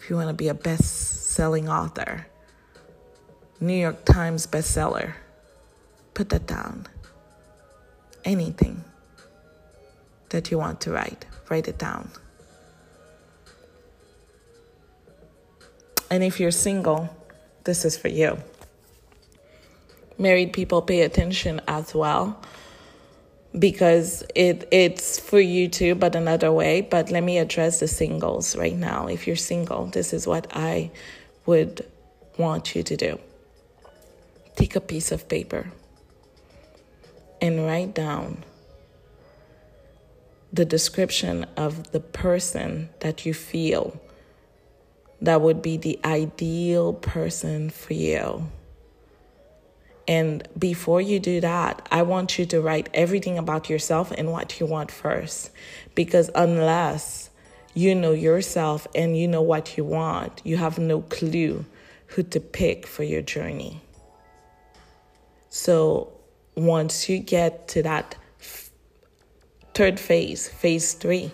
If 0.00 0.10
you 0.10 0.16
want 0.16 0.30
to 0.30 0.34
be 0.34 0.48
a 0.48 0.54
best-selling 0.54 1.68
author 1.68 2.26
new 3.60 3.80
york 3.86 4.04
times 4.04 4.48
bestseller 4.48 5.14
put 6.12 6.28
that 6.30 6.46
down. 6.48 6.88
Anything 8.24 8.82
that 10.30 10.50
you 10.50 10.58
want 10.58 10.80
to 10.80 10.90
write 10.90 11.24
write 11.48 11.68
it 11.68 11.78
down. 11.78 12.10
And 16.10 16.24
if 16.24 16.40
you're 16.40 16.50
single 16.50 17.08
this 17.62 17.84
is 17.84 17.96
for 17.96 18.08
you 18.08 18.42
married 20.20 20.52
people 20.52 20.82
pay 20.82 21.00
attention 21.02 21.60
as 21.66 21.94
well. 21.94 22.40
Because 23.58 24.22
it 24.36 24.68
it's 24.70 25.18
for 25.18 25.40
you 25.40 25.66
too 25.66 25.96
but 25.96 26.14
another 26.14 26.52
way. 26.52 26.82
But 26.82 27.10
let 27.10 27.24
me 27.24 27.38
address 27.38 27.80
the 27.80 27.88
singles 27.88 28.54
right 28.54 28.76
now. 28.76 29.08
If 29.08 29.26
you're 29.26 29.34
single 29.34 29.86
this 29.86 30.12
is 30.12 30.26
what 30.26 30.46
i 30.54 30.90
would 31.46 31.84
want 32.38 32.76
you 32.76 32.82
to 32.84 32.96
do. 32.96 33.18
Take 34.54 34.76
a 34.76 34.80
piece 34.80 35.10
of 35.10 35.28
paper 35.28 35.72
and 37.40 37.66
write 37.66 37.94
down 37.94 38.44
the 40.52 40.64
description 40.64 41.46
of 41.56 41.92
the 41.92 42.00
person 42.00 42.90
that 43.00 43.24
you 43.24 43.32
feel 43.32 44.00
that 45.20 45.40
would 45.40 45.62
be 45.62 45.76
the 45.76 45.98
ideal 46.04 46.92
person 46.92 47.70
for 47.70 47.94
you 47.94 48.50
and 50.10 50.42
before 50.58 51.00
you 51.00 51.20
do 51.20 51.40
that, 51.40 51.86
I 51.92 52.02
want 52.02 52.36
you 52.36 52.44
to 52.46 52.60
write 52.60 52.88
everything 52.92 53.38
about 53.38 53.70
yourself 53.70 54.10
and 54.10 54.32
what 54.32 54.58
you 54.58 54.66
want 54.66 54.90
first. 54.90 55.52
Because 55.94 56.32
unless 56.34 57.30
you 57.74 57.94
know 57.94 58.10
yourself 58.10 58.88
and 58.92 59.16
you 59.16 59.28
know 59.28 59.40
what 59.40 59.76
you 59.76 59.84
want, 59.84 60.42
you 60.42 60.56
have 60.56 60.80
no 60.80 61.02
clue 61.02 61.64
who 62.08 62.24
to 62.24 62.40
pick 62.40 62.88
for 62.88 63.04
your 63.04 63.22
journey. 63.22 63.82
So 65.48 66.12
once 66.56 67.08
you 67.08 67.20
get 67.20 67.68
to 67.68 67.82
that 67.84 68.16
third 69.74 70.00
phase, 70.00 70.48
phase 70.48 70.94
three, 70.94 71.30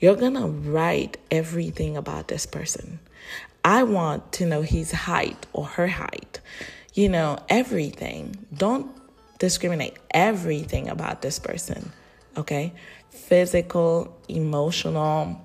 you're 0.00 0.16
gonna 0.16 0.48
write 0.48 1.18
everything 1.30 1.96
about 1.96 2.26
this 2.26 2.46
person. 2.46 2.98
I 3.64 3.84
want 3.84 4.32
to 4.32 4.46
know 4.46 4.62
his 4.62 4.90
height 4.90 5.46
or 5.52 5.66
her 5.66 5.86
height 5.86 6.40
you 6.94 7.08
know, 7.08 7.38
everything. 7.48 8.46
Don't 8.52 8.90
discriminate 9.38 9.96
everything 10.12 10.88
about 10.88 11.22
this 11.22 11.38
person, 11.38 11.92
okay? 12.36 12.72
Physical, 13.10 14.16
emotional, 14.28 15.40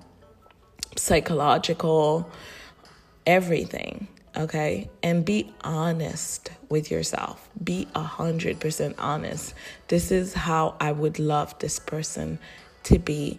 psychological, 0.96 2.30
everything, 3.26 4.08
okay? 4.36 4.90
And 5.02 5.24
be 5.24 5.52
honest 5.62 6.50
with 6.68 6.90
yourself. 6.90 7.48
Be 7.62 7.88
a 7.94 8.02
hundred 8.02 8.60
percent 8.60 8.96
honest. 8.98 9.54
This 9.88 10.10
is 10.10 10.34
how 10.34 10.76
I 10.80 10.92
would 10.92 11.18
love 11.18 11.58
this 11.58 11.78
person 11.78 12.38
to 12.84 12.98
be. 12.98 13.38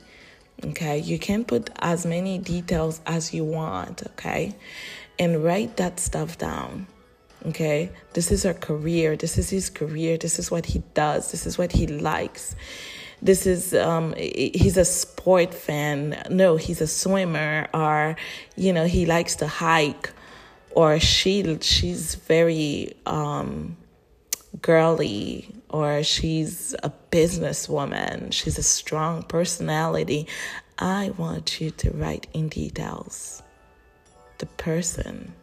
Okay, 0.66 0.98
you 0.98 1.20
can 1.20 1.46
put 1.46 1.70
as 1.78 2.04
many 2.04 2.40
details 2.40 3.00
as 3.06 3.32
you 3.32 3.44
want, 3.44 4.02
okay? 4.08 4.56
And 5.20 5.44
write 5.44 5.78
that 5.78 6.00
stuff 6.00 6.40
down 6.40 6.88
Okay, 7.48 7.90
this 8.14 8.30
is 8.30 8.44
her 8.44 8.54
career. 8.54 9.16
This 9.16 9.38
is 9.38 9.50
his 9.50 9.70
career. 9.70 10.18
This 10.18 10.38
is 10.38 10.52
what 10.52 10.66
he 10.66 10.84
does. 10.94 11.32
This 11.32 11.46
is 11.46 11.58
what 11.58 11.72
he 11.72 11.88
likes. 11.88 12.56
This 13.22 13.46
is 13.46 13.74
um 13.74 14.14
he's 14.18 14.76
a 14.76 14.84
sport 14.84 15.54
fan. 15.54 16.22
No, 16.30 16.58
he's 16.58 16.82
a 16.82 16.88
swimmer 16.88 17.68
or 17.74 18.18
you 18.58 18.74
know, 18.74 18.86
he 18.86 19.06
likes 19.06 19.38
to 19.38 19.48
hike 19.48 20.12
or 20.72 21.00
she 21.00 21.58
she's 21.62 22.16
very 22.16 22.94
um 23.06 23.78
girly 24.62 25.50
or 25.70 26.04
she's 26.04 26.76
a 26.84 26.92
businesswoman. 27.12 28.34
She's 28.34 28.58
a 28.58 28.64
strong 28.64 29.24
personality. 29.24 30.28
I 30.78 31.12
want 31.18 31.62
you 31.62 31.72
to 31.72 31.92
write 31.92 32.28
in 32.34 32.50
details 32.50 33.42
the 34.38 34.46
person 34.46 35.34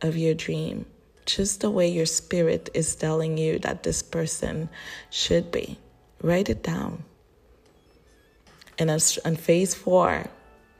of 0.00 0.16
your 0.16 0.34
dream 0.34 0.86
just 1.26 1.60
the 1.60 1.70
way 1.70 1.88
your 1.88 2.06
spirit 2.06 2.70
is 2.74 2.94
telling 2.94 3.38
you 3.38 3.58
that 3.60 3.82
this 3.82 4.02
person 4.02 4.68
should 5.10 5.50
be. 5.50 5.78
Write 6.22 6.48
it 6.48 6.62
down. 6.62 7.04
And 8.78 8.90
on 8.90 9.36
phase 9.36 9.74
four, 9.74 10.26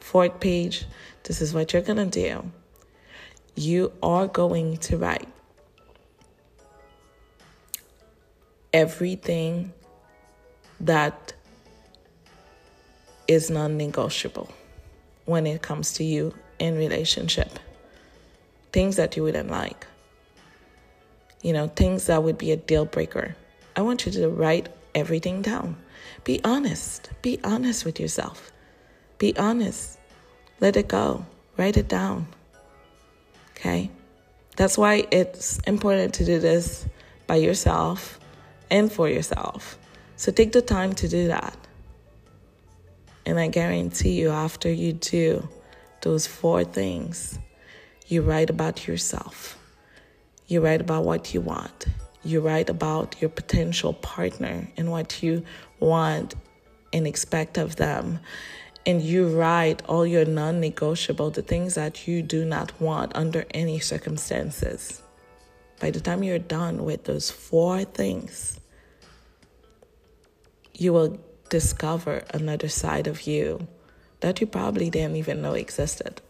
fourth 0.00 0.40
page, 0.40 0.84
this 1.24 1.40
is 1.40 1.54
what 1.54 1.72
you're 1.72 1.82
going 1.82 2.10
to 2.10 2.20
do. 2.20 2.50
You 3.54 3.92
are 4.02 4.26
going 4.26 4.78
to 4.78 4.96
write 4.96 5.28
everything 8.72 9.72
that 10.80 11.32
is 13.28 13.48
non 13.48 13.76
negotiable 13.76 14.50
when 15.24 15.46
it 15.46 15.62
comes 15.62 15.92
to 15.94 16.04
you 16.04 16.34
in 16.58 16.76
relationship. 16.76 17.58
Things 18.72 18.96
that 18.96 19.16
you 19.16 19.22
wouldn't 19.22 19.50
like 19.50 19.86
you 21.44 21.52
know, 21.52 21.68
things 21.68 22.06
that 22.06 22.24
would 22.24 22.38
be 22.38 22.50
a 22.50 22.56
deal 22.56 22.86
breaker. 22.86 23.36
I 23.76 23.82
want 23.82 24.06
you 24.06 24.12
to 24.12 24.28
write 24.28 24.70
everything 24.94 25.42
down. 25.42 25.76
Be 26.24 26.40
honest. 26.42 27.10
Be 27.20 27.38
honest 27.44 27.84
with 27.84 28.00
yourself. 28.00 28.50
Be 29.18 29.36
honest. 29.36 29.98
Let 30.60 30.76
it 30.76 30.88
go. 30.88 31.26
Write 31.58 31.76
it 31.76 31.86
down. 31.86 32.26
Okay? 33.52 33.90
That's 34.56 34.78
why 34.78 35.06
it's 35.10 35.58
important 35.60 36.14
to 36.14 36.24
do 36.24 36.38
this 36.38 36.86
by 37.26 37.36
yourself 37.36 38.18
and 38.70 38.90
for 38.90 39.08
yourself. 39.08 39.76
So 40.16 40.32
take 40.32 40.52
the 40.52 40.62
time 40.62 40.94
to 40.94 41.08
do 41.08 41.28
that. 41.28 41.56
And 43.26 43.38
I 43.38 43.48
guarantee 43.48 44.12
you, 44.12 44.30
after 44.30 44.70
you 44.70 44.94
do 44.94 45.48
those 46.02 46.26
four 46.26 46.64
things, 46.64 47.38
you 48.06 48.22
write 48.22 48.50
about 48.50 48.86
yourself, 48.86 49.58
you 50.46 50.60
write 50.60 50.80
about 50.80 51.04
what 51.04 51.34
you 51.34 51.40
want, 51.40 51.86
you 52.22 52.40
write 52.40 52.70
about 52.70 53.20
your 53.20 53.30
potential 53.30 53.92
partner 53.92 54.68
and 54.76 54.90
what 54.90 55.22
you 55.22 55.44
want 55.80 56.34
and 56.92 57.06
expect 57.06 57.58
of 57.58 57.76
them. 57.76 58.20
And 58.86 59.00
you 59.00 59.28
write 59.28 59.82
all 59.86 60.06
your 60.06 60.26
non 60.26 60.60
negotiable, 60.60 61.30
the 61.30 61.42
things 61.42 61.74
that 61.74 62.06
you 62.06 62.22
do 62.22 62.44
not 62.44 62.78
want 62.80 63.12
under 63.14 63.46
any 63.52 63.78
circumstances. 63.78 65.02
By 65.80 65.90
the 65.90 66.00
time 66.00 66.22
you're 66.22 66.38
done 66.38 66.84
with 66.84 67.04
those 67.04 67.30
four 67.30 67.84
things, 67.84 68.60
you 70.74 70.92
will 70.92 71.18
discover 71.48 72.24
another 72.32 72.68
side 72.68 73.06
of 73.06 73.22
you 73.22 73.66
that 74.20 74.40
you 74.40 74.46
probably 74.46 74.90
didn't 74.90 75.16
even 75.16 75.40
know 75.42 75.54
existed. 75.54 76.20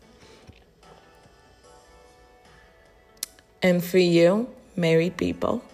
And 3.64 3.82
for 3.82 3.96
you, 3.96 4.50
married 4.76 5.16
people, 5.16 5.64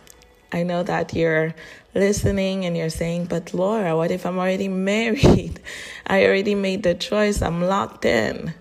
I 0.52 0.62
know 0.62 0.84
that 0.84 1.12
you're 1.12 1.56
listening 1.92 2.64
and 2.64 2.76
you're 2.76 2.88
saying, 2.88 3.24
but 3.24 3.52
Laura, 3.52 3.96
what 3.96 4.12
if 4.12 4.24
I'm 4.24 4.38
already 4.38 4.68
married? 4.92 5.58
I 6.06 6.24
already 6.24 6.54
made 6.54 6.84
the 6.84 6.94
choice, 6.94 7.42
I'm 7.42 7.60
locked 7.60 8.04
in. 8.04 8.54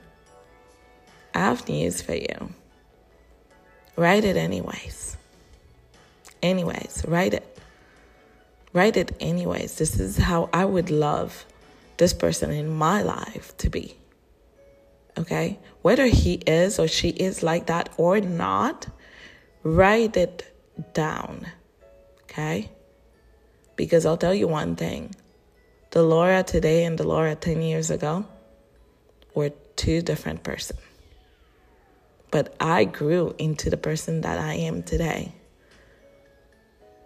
I 1.35 1.39
have 1.39 1.69
news 1.69 2.01
for 2.01 2.15
you. 2.15 2.53
Write 3.95 4.25
it 4.25 4.35
anyways. 4.35 5.15
Anyways, 6.41 7.05
write 7.07 7.35
it. 7.35 7.59
Write 8.73 8.97
it 8.97 9.15
anyways. 9.19 9.77
This 9.77 9.99
is 9.99 10.17
how 10.17 10.49
I 10.51 10.65
would 10.65 10.89
love 10.89 11.45
this 11.97 12.15
person 12.15 12.49
in 12.49 12.67
my 12.67 13.03
life 13.03 13.55
to 13.57 13.69
be. 13.69 13.95
Okay? 15.19 15.59
Whether 15.83 16.07
he 16.07 16.35
is 16.47 16.79
or 16.79 16.87
she 16.87 17.09
is 17.09 17.43
like 17.43 17.67
that 17.67 17.89
or 17.97 18.19
not, 18.21 18.87
write 19.63 20.17
it 20.17 20.51
down. 20.93 21.47
Okay? 22.23 22.69
Because 23.75 24.05
I'll 24.05 24.17
tell 24.17 24.33
you 24.33 24.47
one 24.47 24.75
thing 24.75 25.15
the 25.91 26.03
Laura 26.03 26.43
today 26.43 26.85
and 26.85 26.97
the 26.97 27.07
Laura 27.07 27.35
10 27.35 27.61
years 27.61 27.89
ago 27.89 28.25
were 29.33 29.51
two 29.75 30.01
different 30.01 30.43
persons. 30.43 30.79
But 32.31 32.55
I 32.59 32.85
grew 32.85 33.33
into 33.39 33.71
the 33.71 33.77
person 33.77 34.21
that 34.21 34.37
I 34.37 34.53
am 34.53 34.83
today. 34.83 35.33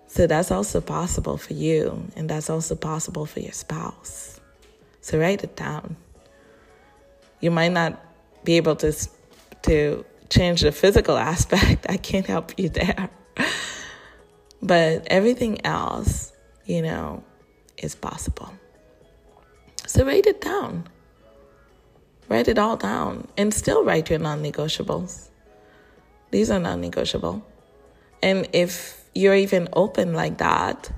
So 0.08 0.28
that's 0.28 0.52
also 0.52 0.82
possible 0.82 1.38
for 1.38 1.54
you, 1.54 2.06
and 2.16 2.30
that's 2.30 2.50
also 2.50 2.76
possible 2.76 3.26
for 3.26 3.40
your 3.40 3.54
spouse. 3.54 4.40
So 5.02 5.18
write 5.18 5.44
it 5.44 5.56
down. 5.56 5.96
You 7.40 7.52
might 7.52 7.72
not 7.72 8.00
be 8.44 8.58
able 8.58 8.76
to 8.78 8.94
to 9.64 10.06
change 10.34 10.62
the 10.62 10.72
physical 10.72 11.18
aspect. 11.18 11.86
I 11.90 11.98
can't 11.98 12.26
help 12.26 12.58
you 12.58 12.70
there. 12.70 13.10
but 14.62 15.08
everything 15.08 15.66
else, 15.66 16.34
you 16.66 16.82
know, 16.82 17.24
is 17.78 17.96
possible. 17.96 18.54
So 19.86 20.06
write 20.06 20.26
it 20.26 20.42
down. 20.42 20.88
Write 22.30 22.48
it 22.48 22.58
all 22.58 22.78
down 22.78 23.28
and 23.38 23.54
still 23.54 23.84
write 23.84 24.10
your 24.10 24.20
non 24.20 24.42
negotiables. 24.42 25.30
These 26.32 26.50
are 26.50 26.60
non 26.60 26.82
negotiable. 26.82 27.46
And 28.24 28.48
if 28.54 29.04
you're 29.14 29.36
even 29.36 29.68
open 29.74 30.14
like 30.14 30.38
that, 30.38 30.90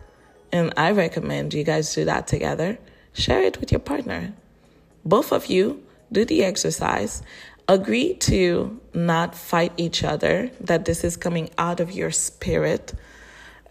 and 0.51 0.71
I 0.77 0.91
recommend 0.91 1.53
you 1.53 1.63
guys 1.63 1.93
do 1.93 2.05
that 2.05 2.27
together, 2.27 2.77
share 3.13 3.41
it 3.41 3.59
with 3.59 3.71
your 3.71 3.79
partner. 3.79 4.33
Both 5.03 5.33
of 5.33 5.47
you 5.47 5.83
do 6.11 6.23
the 6.23 6.43
exercise. 6.45 7.23
Agree 7.67 8.13
to 8.13 8.80
not 8.93 9.34
fight 9.36 9.73
each 9.78 10.04
other, 10.04 10.51
that 10.62 10.86
this 10.86 11.04
is 11.04 11.17
coming 11.17 11.49
out 11.58 11.80
of 11.80 11.91
your 11.91 12.12
spirit. 12.12 12.93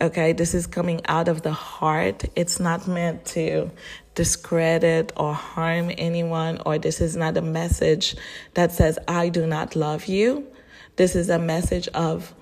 Okay, 0.00 0.32
this 0.32 0.52
is 0.52 0.66
coming 0.66 1.00
out 1.06 1.28
of 1.28 1.42
the 1.42 1.52
heart. 1.52 2.24
It's 2.34 2.58
not 2.58 2.88
meant 2.88 3.24
to 3.26 3.70
discredit 4.16 5.12
or 5.16 5.32
harm 5.32 5.92
anyone, 5.96 6.60
or 6.66 6.78
this 6.78 7.00
is 7.00 7.16
not 7.16 7.36
a 7.36 7.42
message 7.42 8.16
that 8.54 8.72
says, 8.72 8.98
I 9.06 9.28
do 9.28 9.46
not 9.46 9.76
love 9.76 10.06
you. 10.06 10.48
This 10.96 11.14
is 11.14 11.28
a 11.28 11.38
message 11.38 11.86
of, 11.88 12.34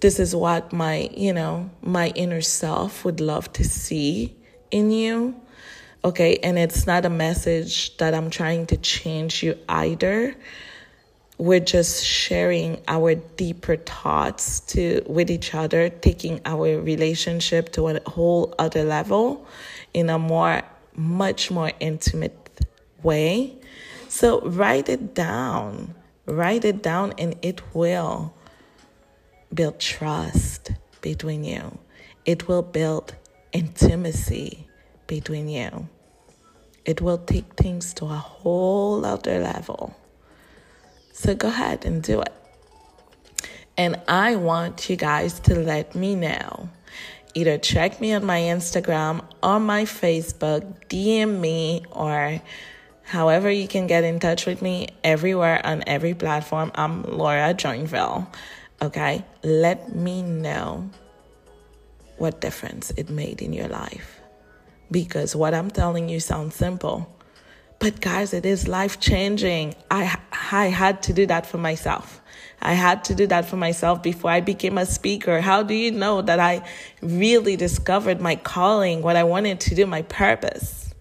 this 0.00 0.18
is 0.18 0.34
what 0.34 0.72
my, 0.72 1.10
you 1.14 1.34
know, 1.34 1.70
my 1.82 2.08
inner 2.14 2.40
self 2.40 3.04
would 3.04 3.20
love 3.20 3.52
to 3.52 3.64
see 3.64 4.34
in 4.70 4.90
you. 4.90 5.38
Okay, 6.08 6.38
and 6.42 6.58
it's 6.58 6.86
not 6.86 7.04
a 7.04 7.10
message 7.10 7.94
that 7.98 8.14
I'm 8.14 8.30
trying 8.30 8.64
to 8.68 8.78
change 8.78 9.42
you 9.42 9.58
either. 9.68 10.34
We're 11.36 11.60
just 11.60 12.02
sharing 12.02 12.80
our 12.88 13.14
deeper 13.14 13.76
thoughts 13.76 14.60
to 14.72 15.02
with 15.06 15.30
each 15.30 15.54
other, 15.54 15.90
taking 15.90 16.40
our 16.46 16.80
relationship 16.80 17.72
to 17.72 17.88
a 17.88 18.00
whole 18.08 18.54
other 18.58 18.84
level 18.84 19.46
in 19.92 20.08
a 20.08 20.18
more 20.18 20.62
much 20.96 21.50
more 21.50 21.72
intimate 21.78 22.64
way. 23.02 23.58
So 24.08 24.40
write 24.48 24.88
it 24.88 25.12
down. 25.12 25.94
Write 26.24 26.64
it 26.64 26.82
down 26.82 27.12
and 27.18 27.36
it 27.42 27.60
will 27.74 28.32
build 29.52 29.78
trust 29.78 30.70
between 31.02 31.44
you. 31.44 31.78
It 32.24 32.48
will 32.48 32.62
build 32.62 33.14
intimacy 33.52 34.68
between 35.06 35.50
you. 35.50 35.90
It 36.88 37.02
will 37.02 37.18
take 37.18 37.52
things 37.52 37.92
to 37.94 38.06
a 38.06 38.16
whole 38.16 39.04
other 39.04 39.40
level. 39.40 39.94
So 41.12 41.34
go 41.34 41.48
ahead 41.48 41.84
and 41.84 42.02
do 42.02 42.22
it. 42.22 42.32
And 43.76 44.00
I 44.08 44.36
want 44.36 44.88
you 44.88 44.96
guys 44.96 45.38
to 45.40 45.54
let 45.54 45.94
me 45.94 46.14
know. 46.14 46.70
Either 47.34 47.58
check 47.58 48.00
me 48.00 48.14
on 48.14 48.24
my 48.24 48.40
Instagram 48.40 49.22
or 49.42 49.60
my 49.60 49.84
Facebook, 49.84 50.64
DM 50.88 51.40
me, 51.40 51.84
or 51.92 52.40
however 53.02 53.50
you 53.50 53.68
can 53.68 53.86
get 53.86 54.02
in 54.02 54.18
touch 54.18 54.46
with 54.46 54.62
me 54.62 54.88
everywhere 55.04 55.60
on 55.66 55.84
every 55.86 56.14
platform. 56.14 56.72
I'm 56.74 57.02
Laura 57.02 57.52
Joinville. 57.52 58.26
Okay, 58.80 59.26
let 59.42 59.94
me 59.94 60.22
know 60.22 60.88
what 62.16 62.40
difference 62.40 62.92
it 62.92 63.10
made 63.10 63.42
in 63.42 63.52
your 63.52 63.68
life. 63.68 64.17
Because 64.90 65.36
what 65.36 65.54
I'm 65.54 65.70
telling 65.70 66.08
you 66.08 66.20
sounds 66.20 66.54
simple, 66.54 67.14
but 67.78 68.00
guys, 68.00 68.32
it 68.32 68.44
is 68.44 68.66
life 68.66 68.98
changing. 68.98 69.74
I, 69.90 70.18
I 70.50 70.66
had 70.66 71.02
to 71.04 71.12
do 71.12 71.26
that 71.26 71.46
for 71.46 71.58
myself. 71.58 72.20
I 72.60 72.72
had 72.72 73.04
to 73.04 73.14
do 73.14 73.26
that 73.28 73.44
for 73.44 73.56
myself 73.56 74.02
before 74.02 74.30
I 74.30 74.40
became 74.40 74.78
a 74.78 74.86
speaker. 74.86 75.40
How 75.40 75.62
do 75.62 75.74
you 75.74 75.92
know 75.92 76.22
that 76.22 76.40
I 76.40 76.66
really 77.00 77.54
discovered 77.54 78.20
my 78.20 78.34
calling, 78.34 79.02
what 79.02 79.14
I 79.14 79.22
wanted 79.24 79.60
to 79.60 79.74
do, 79.76 79.86
my 79.86 80.02
purpose? 80.02 80.92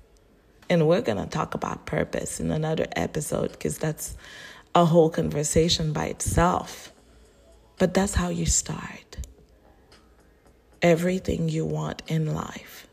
And 0.69 0.87
we're 0.87 1.01
going 1.01 1.17
to 1.17 1.29
talk 1.29 1.55
about 1.55 1.85
purpose 1.85 2.39
in 2.39 2.51
another 2.51 2.85
episode 2.95 3.53
because 3.53 3.79
that's 3.79 4.15
a 4.75 4.85
whole 4.85 5.09
conversation 5.09 5.93
by 5.93 6.07
itself. 6.07 6.93
But 7.79 7.93
that's 7.93 8.13
how 8.13 8.29
you 8.29 8.45
start. 8.45 9.17
Everything 10.81 11.49
you 11.49 11.65
want 11.65 12.03
in 12.07 12.35
life 12.35 12.86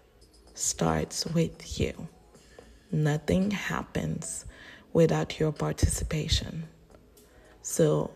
starts 0.54 1.26
with 1.26 1.78
you. 1.78 2.08
Nothing 2.90 3.50
happens 3.50 4.46
without 4.92 5.38
your 5.38 5.52
participation. 5.52 6.68
So 7.62 8.12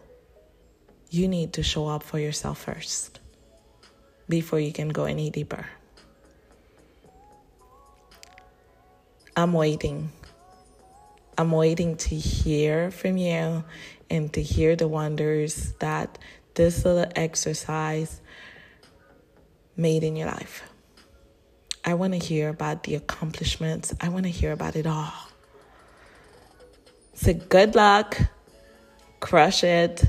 you 1.11 1.27
need 1.27 1.53
to 1.55 1.63
show 1.63 1.89
up 1.89 2.03
for 2.03 2.19
yourself 2.19 2.65
first 2.65 3.21
before 4.29 4.61
you 4.61 4.73
can 4.73 4.89
go 4.89 5.05
any 5.05 5.31
deeper. 5.31 5.67
I'm 9.37 9.53
waiting. 9.53 10.11
I'm 11.37 11.53
waiting 11.53 11.97
to 11.97 12.15
hear 12.15 12.91
from 12.91 13.17
you 13.17 13.65
and 14.11 14.33
to 14.33 14.43
hear 14.43 14.75
the 14.77 14.89
wonders 14.89 15.73
that 15.79 16.19
this 16.55 16.85
little 16.85 17.07
exercise 17.15 18.21
made 19.77 20.03
in 20.03 20.17
your 20.17 20.27
life. 20.27 20.63
I 21.89 21.95
want 21.95 22.13
to 22.13 22.19
hear 22.19 22.51
about 22.51 22.83
the 22.83 22.97
accomplishments. 22.97 23.95
I 23.99 24.11
want 24.11 24.25
to 24.27 24.31
hear 24.31 24.53
about 24.53 24.77
it 24.77 24.87
all. 24.87 25.11
So, 27.15 27.33
good 27.33 27.75
luck, 27.75 28.19
crush 29.21 29.65
it, 29.65 30.05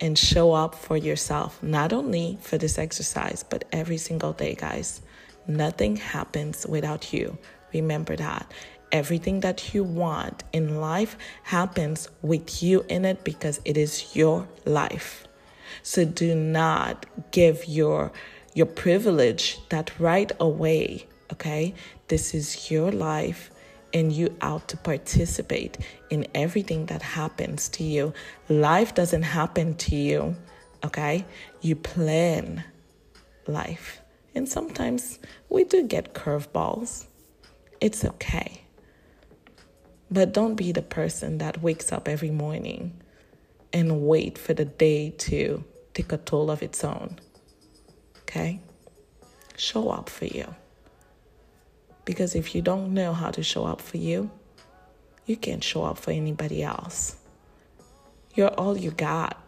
and 0.00 0.16
show 0.16 0.54
up 0.54 0.74
for 0.74 0.96
yourself, 0.96 1.62
not 1.62 1.92
only 1.92 2.38
for 2.40 2.56
this 2.56 2.78
exercise, 2.78 3.42
but 3.42 3.66
every 3.70 3.98
single 3.98 4.32
day, 4.32 4.54
guys. 4.54 5.02
Nothing 5.46 5.96
happens 5.96 6.66
without 6.66 7.12
you. 7.12 7.36
Remember 7.74 8.16
that. 8.16 8.50
Everything 8.90 9.40
that 9.40 9.74
you 9.74 9.84
want 9.84 10.42
in 10.54 10.80
life 10.80 11.18
happens 11.42 12.08
with 12.22 12.62
you 12.62 12.82
in 12.88 13.04
it 13.04 13.24
because 13.24 13.60
it 13.66 13.76
is 13.76 14.16
your 14.16 14.48
life. 14.64 15.28
So 15.82 16.06
do 16.06 16.34
not 16.34 17.04
give 17.30 17.68
your 17.68 18.10
your 18.54 18.66
privilege 18.66 19.58
that 19.68 19.92
right 20.00 20.32
away, 20.40 21.06
okay? 21.32 21.74
This 22.08 22.34
is 22.34 22.70
your 22.70 22.92
life 22.92 23.50
and 23.92 24.12
you 24.12 24.36
out 24.40 24.68
to 24.68 24.76
participate 24.76 25.78
in 26.10 26.26
everything 26.34 26.86
that 26.86 27.02
happens 27.02 27.68
to 27.70 27.84
you. 27.84 28.12
Life 28.48 28.94
doesn't 28.94 29.22
happen 29.22 29.74
to 29.74 29.96
you, 29.96 30.36
okay? 30.84 31.24
You 31.60 31.76
plan 31.76 32.64
life. 33.46 34.00
And 34.34 34.48
sometimes 34.48 35.18
we 35.48 35.64
do 35.64 35.82
get 35.82 36.14
curveballs. 36.14 37.06
It's 37.80 38.04
okay. 38.04 38.62
But 40.10 40.32
don't 40.32 40.54
be 40.54 40.72
the 40.72 40.82
person 40.82 41.38
that 41.38 41.62
wakes 41.62 41.92
up 41.92 42.08
every 42.08 42.30
morning 42.30 43.00
and 43.72 44.02
wait 44.02 44.38
for 44.38 44.54
the 44.54 44.64
day 44.64 45.10
to 45.10 45.64
take 45.94 46.12
a 46.12 46.16
toll 46.16 46.50
of 46.50 46.62
its 46.62 46.84
own. 46.84 47.18
Okay? 48.22 48.60
Show 49.56 49.90
up 49.90 50.08
for 50.08 50.26
you. 50.26 50.54
Because 52.10 52.34
if 52.34 52.56
you 52.56 52.60
don't 52.60 52.92
know 52.92 53.12
how 53.12 53.30
to 53.30 53.40
show 53.40 53.64
up 53.64 53.80
for 53.80 53.96
you, 53.96 54.32
you 55.26 55.36
can't 55.36 55.62
show 55.62 55.84
up 55.84 55.96
for 55.96 56.10
anybody 56.10 56.60
else. 56.60 57.14
You're 58.34 58.48
all 58.48 58.76
you 58.76 58.90
got. 58.90 59.40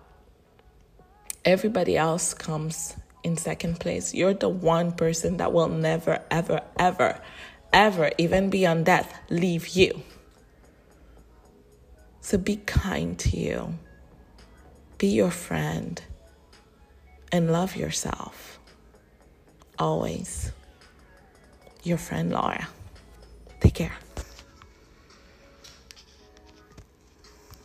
Everybody 1.44 1.96
else 1.96 2.34
comes 2.34 2.94
in 3.24 3.36
second 3.36 3.80
place. 3.80 4.14
You're 4.14 4.34
the 4.34 4.48
one 4.48 4.92
person 4.92 5.38
that 5.38 5.52
will 5.52 5.70
never, 5.70 6.22
ever, 6.30 6.60
ever, 6.78 7.20
ever, 7.72 8.12
even 8.16 8.48
beyond 8.48 8.86
death, 8.86 9.12
leave 9.28 9.66
you. 9.70 10.00
So 12.20 12.38
be 12.38 12.58
kind 12.58 13.18
to 13.18 13.36
you, 13.36 13.74
be 14.98 15.08
your 15.08 15.32
friend, 15.32 16.00
and 17.32 17.50
love 17.50 17.74
yourself. 17.74 18.60
Always. 19.80 20.52
Your 21.84 21.98
friend 21.98 22.30
Laura. 22.30 22.68
Take 23.60 23.74
care. 23.74 23.92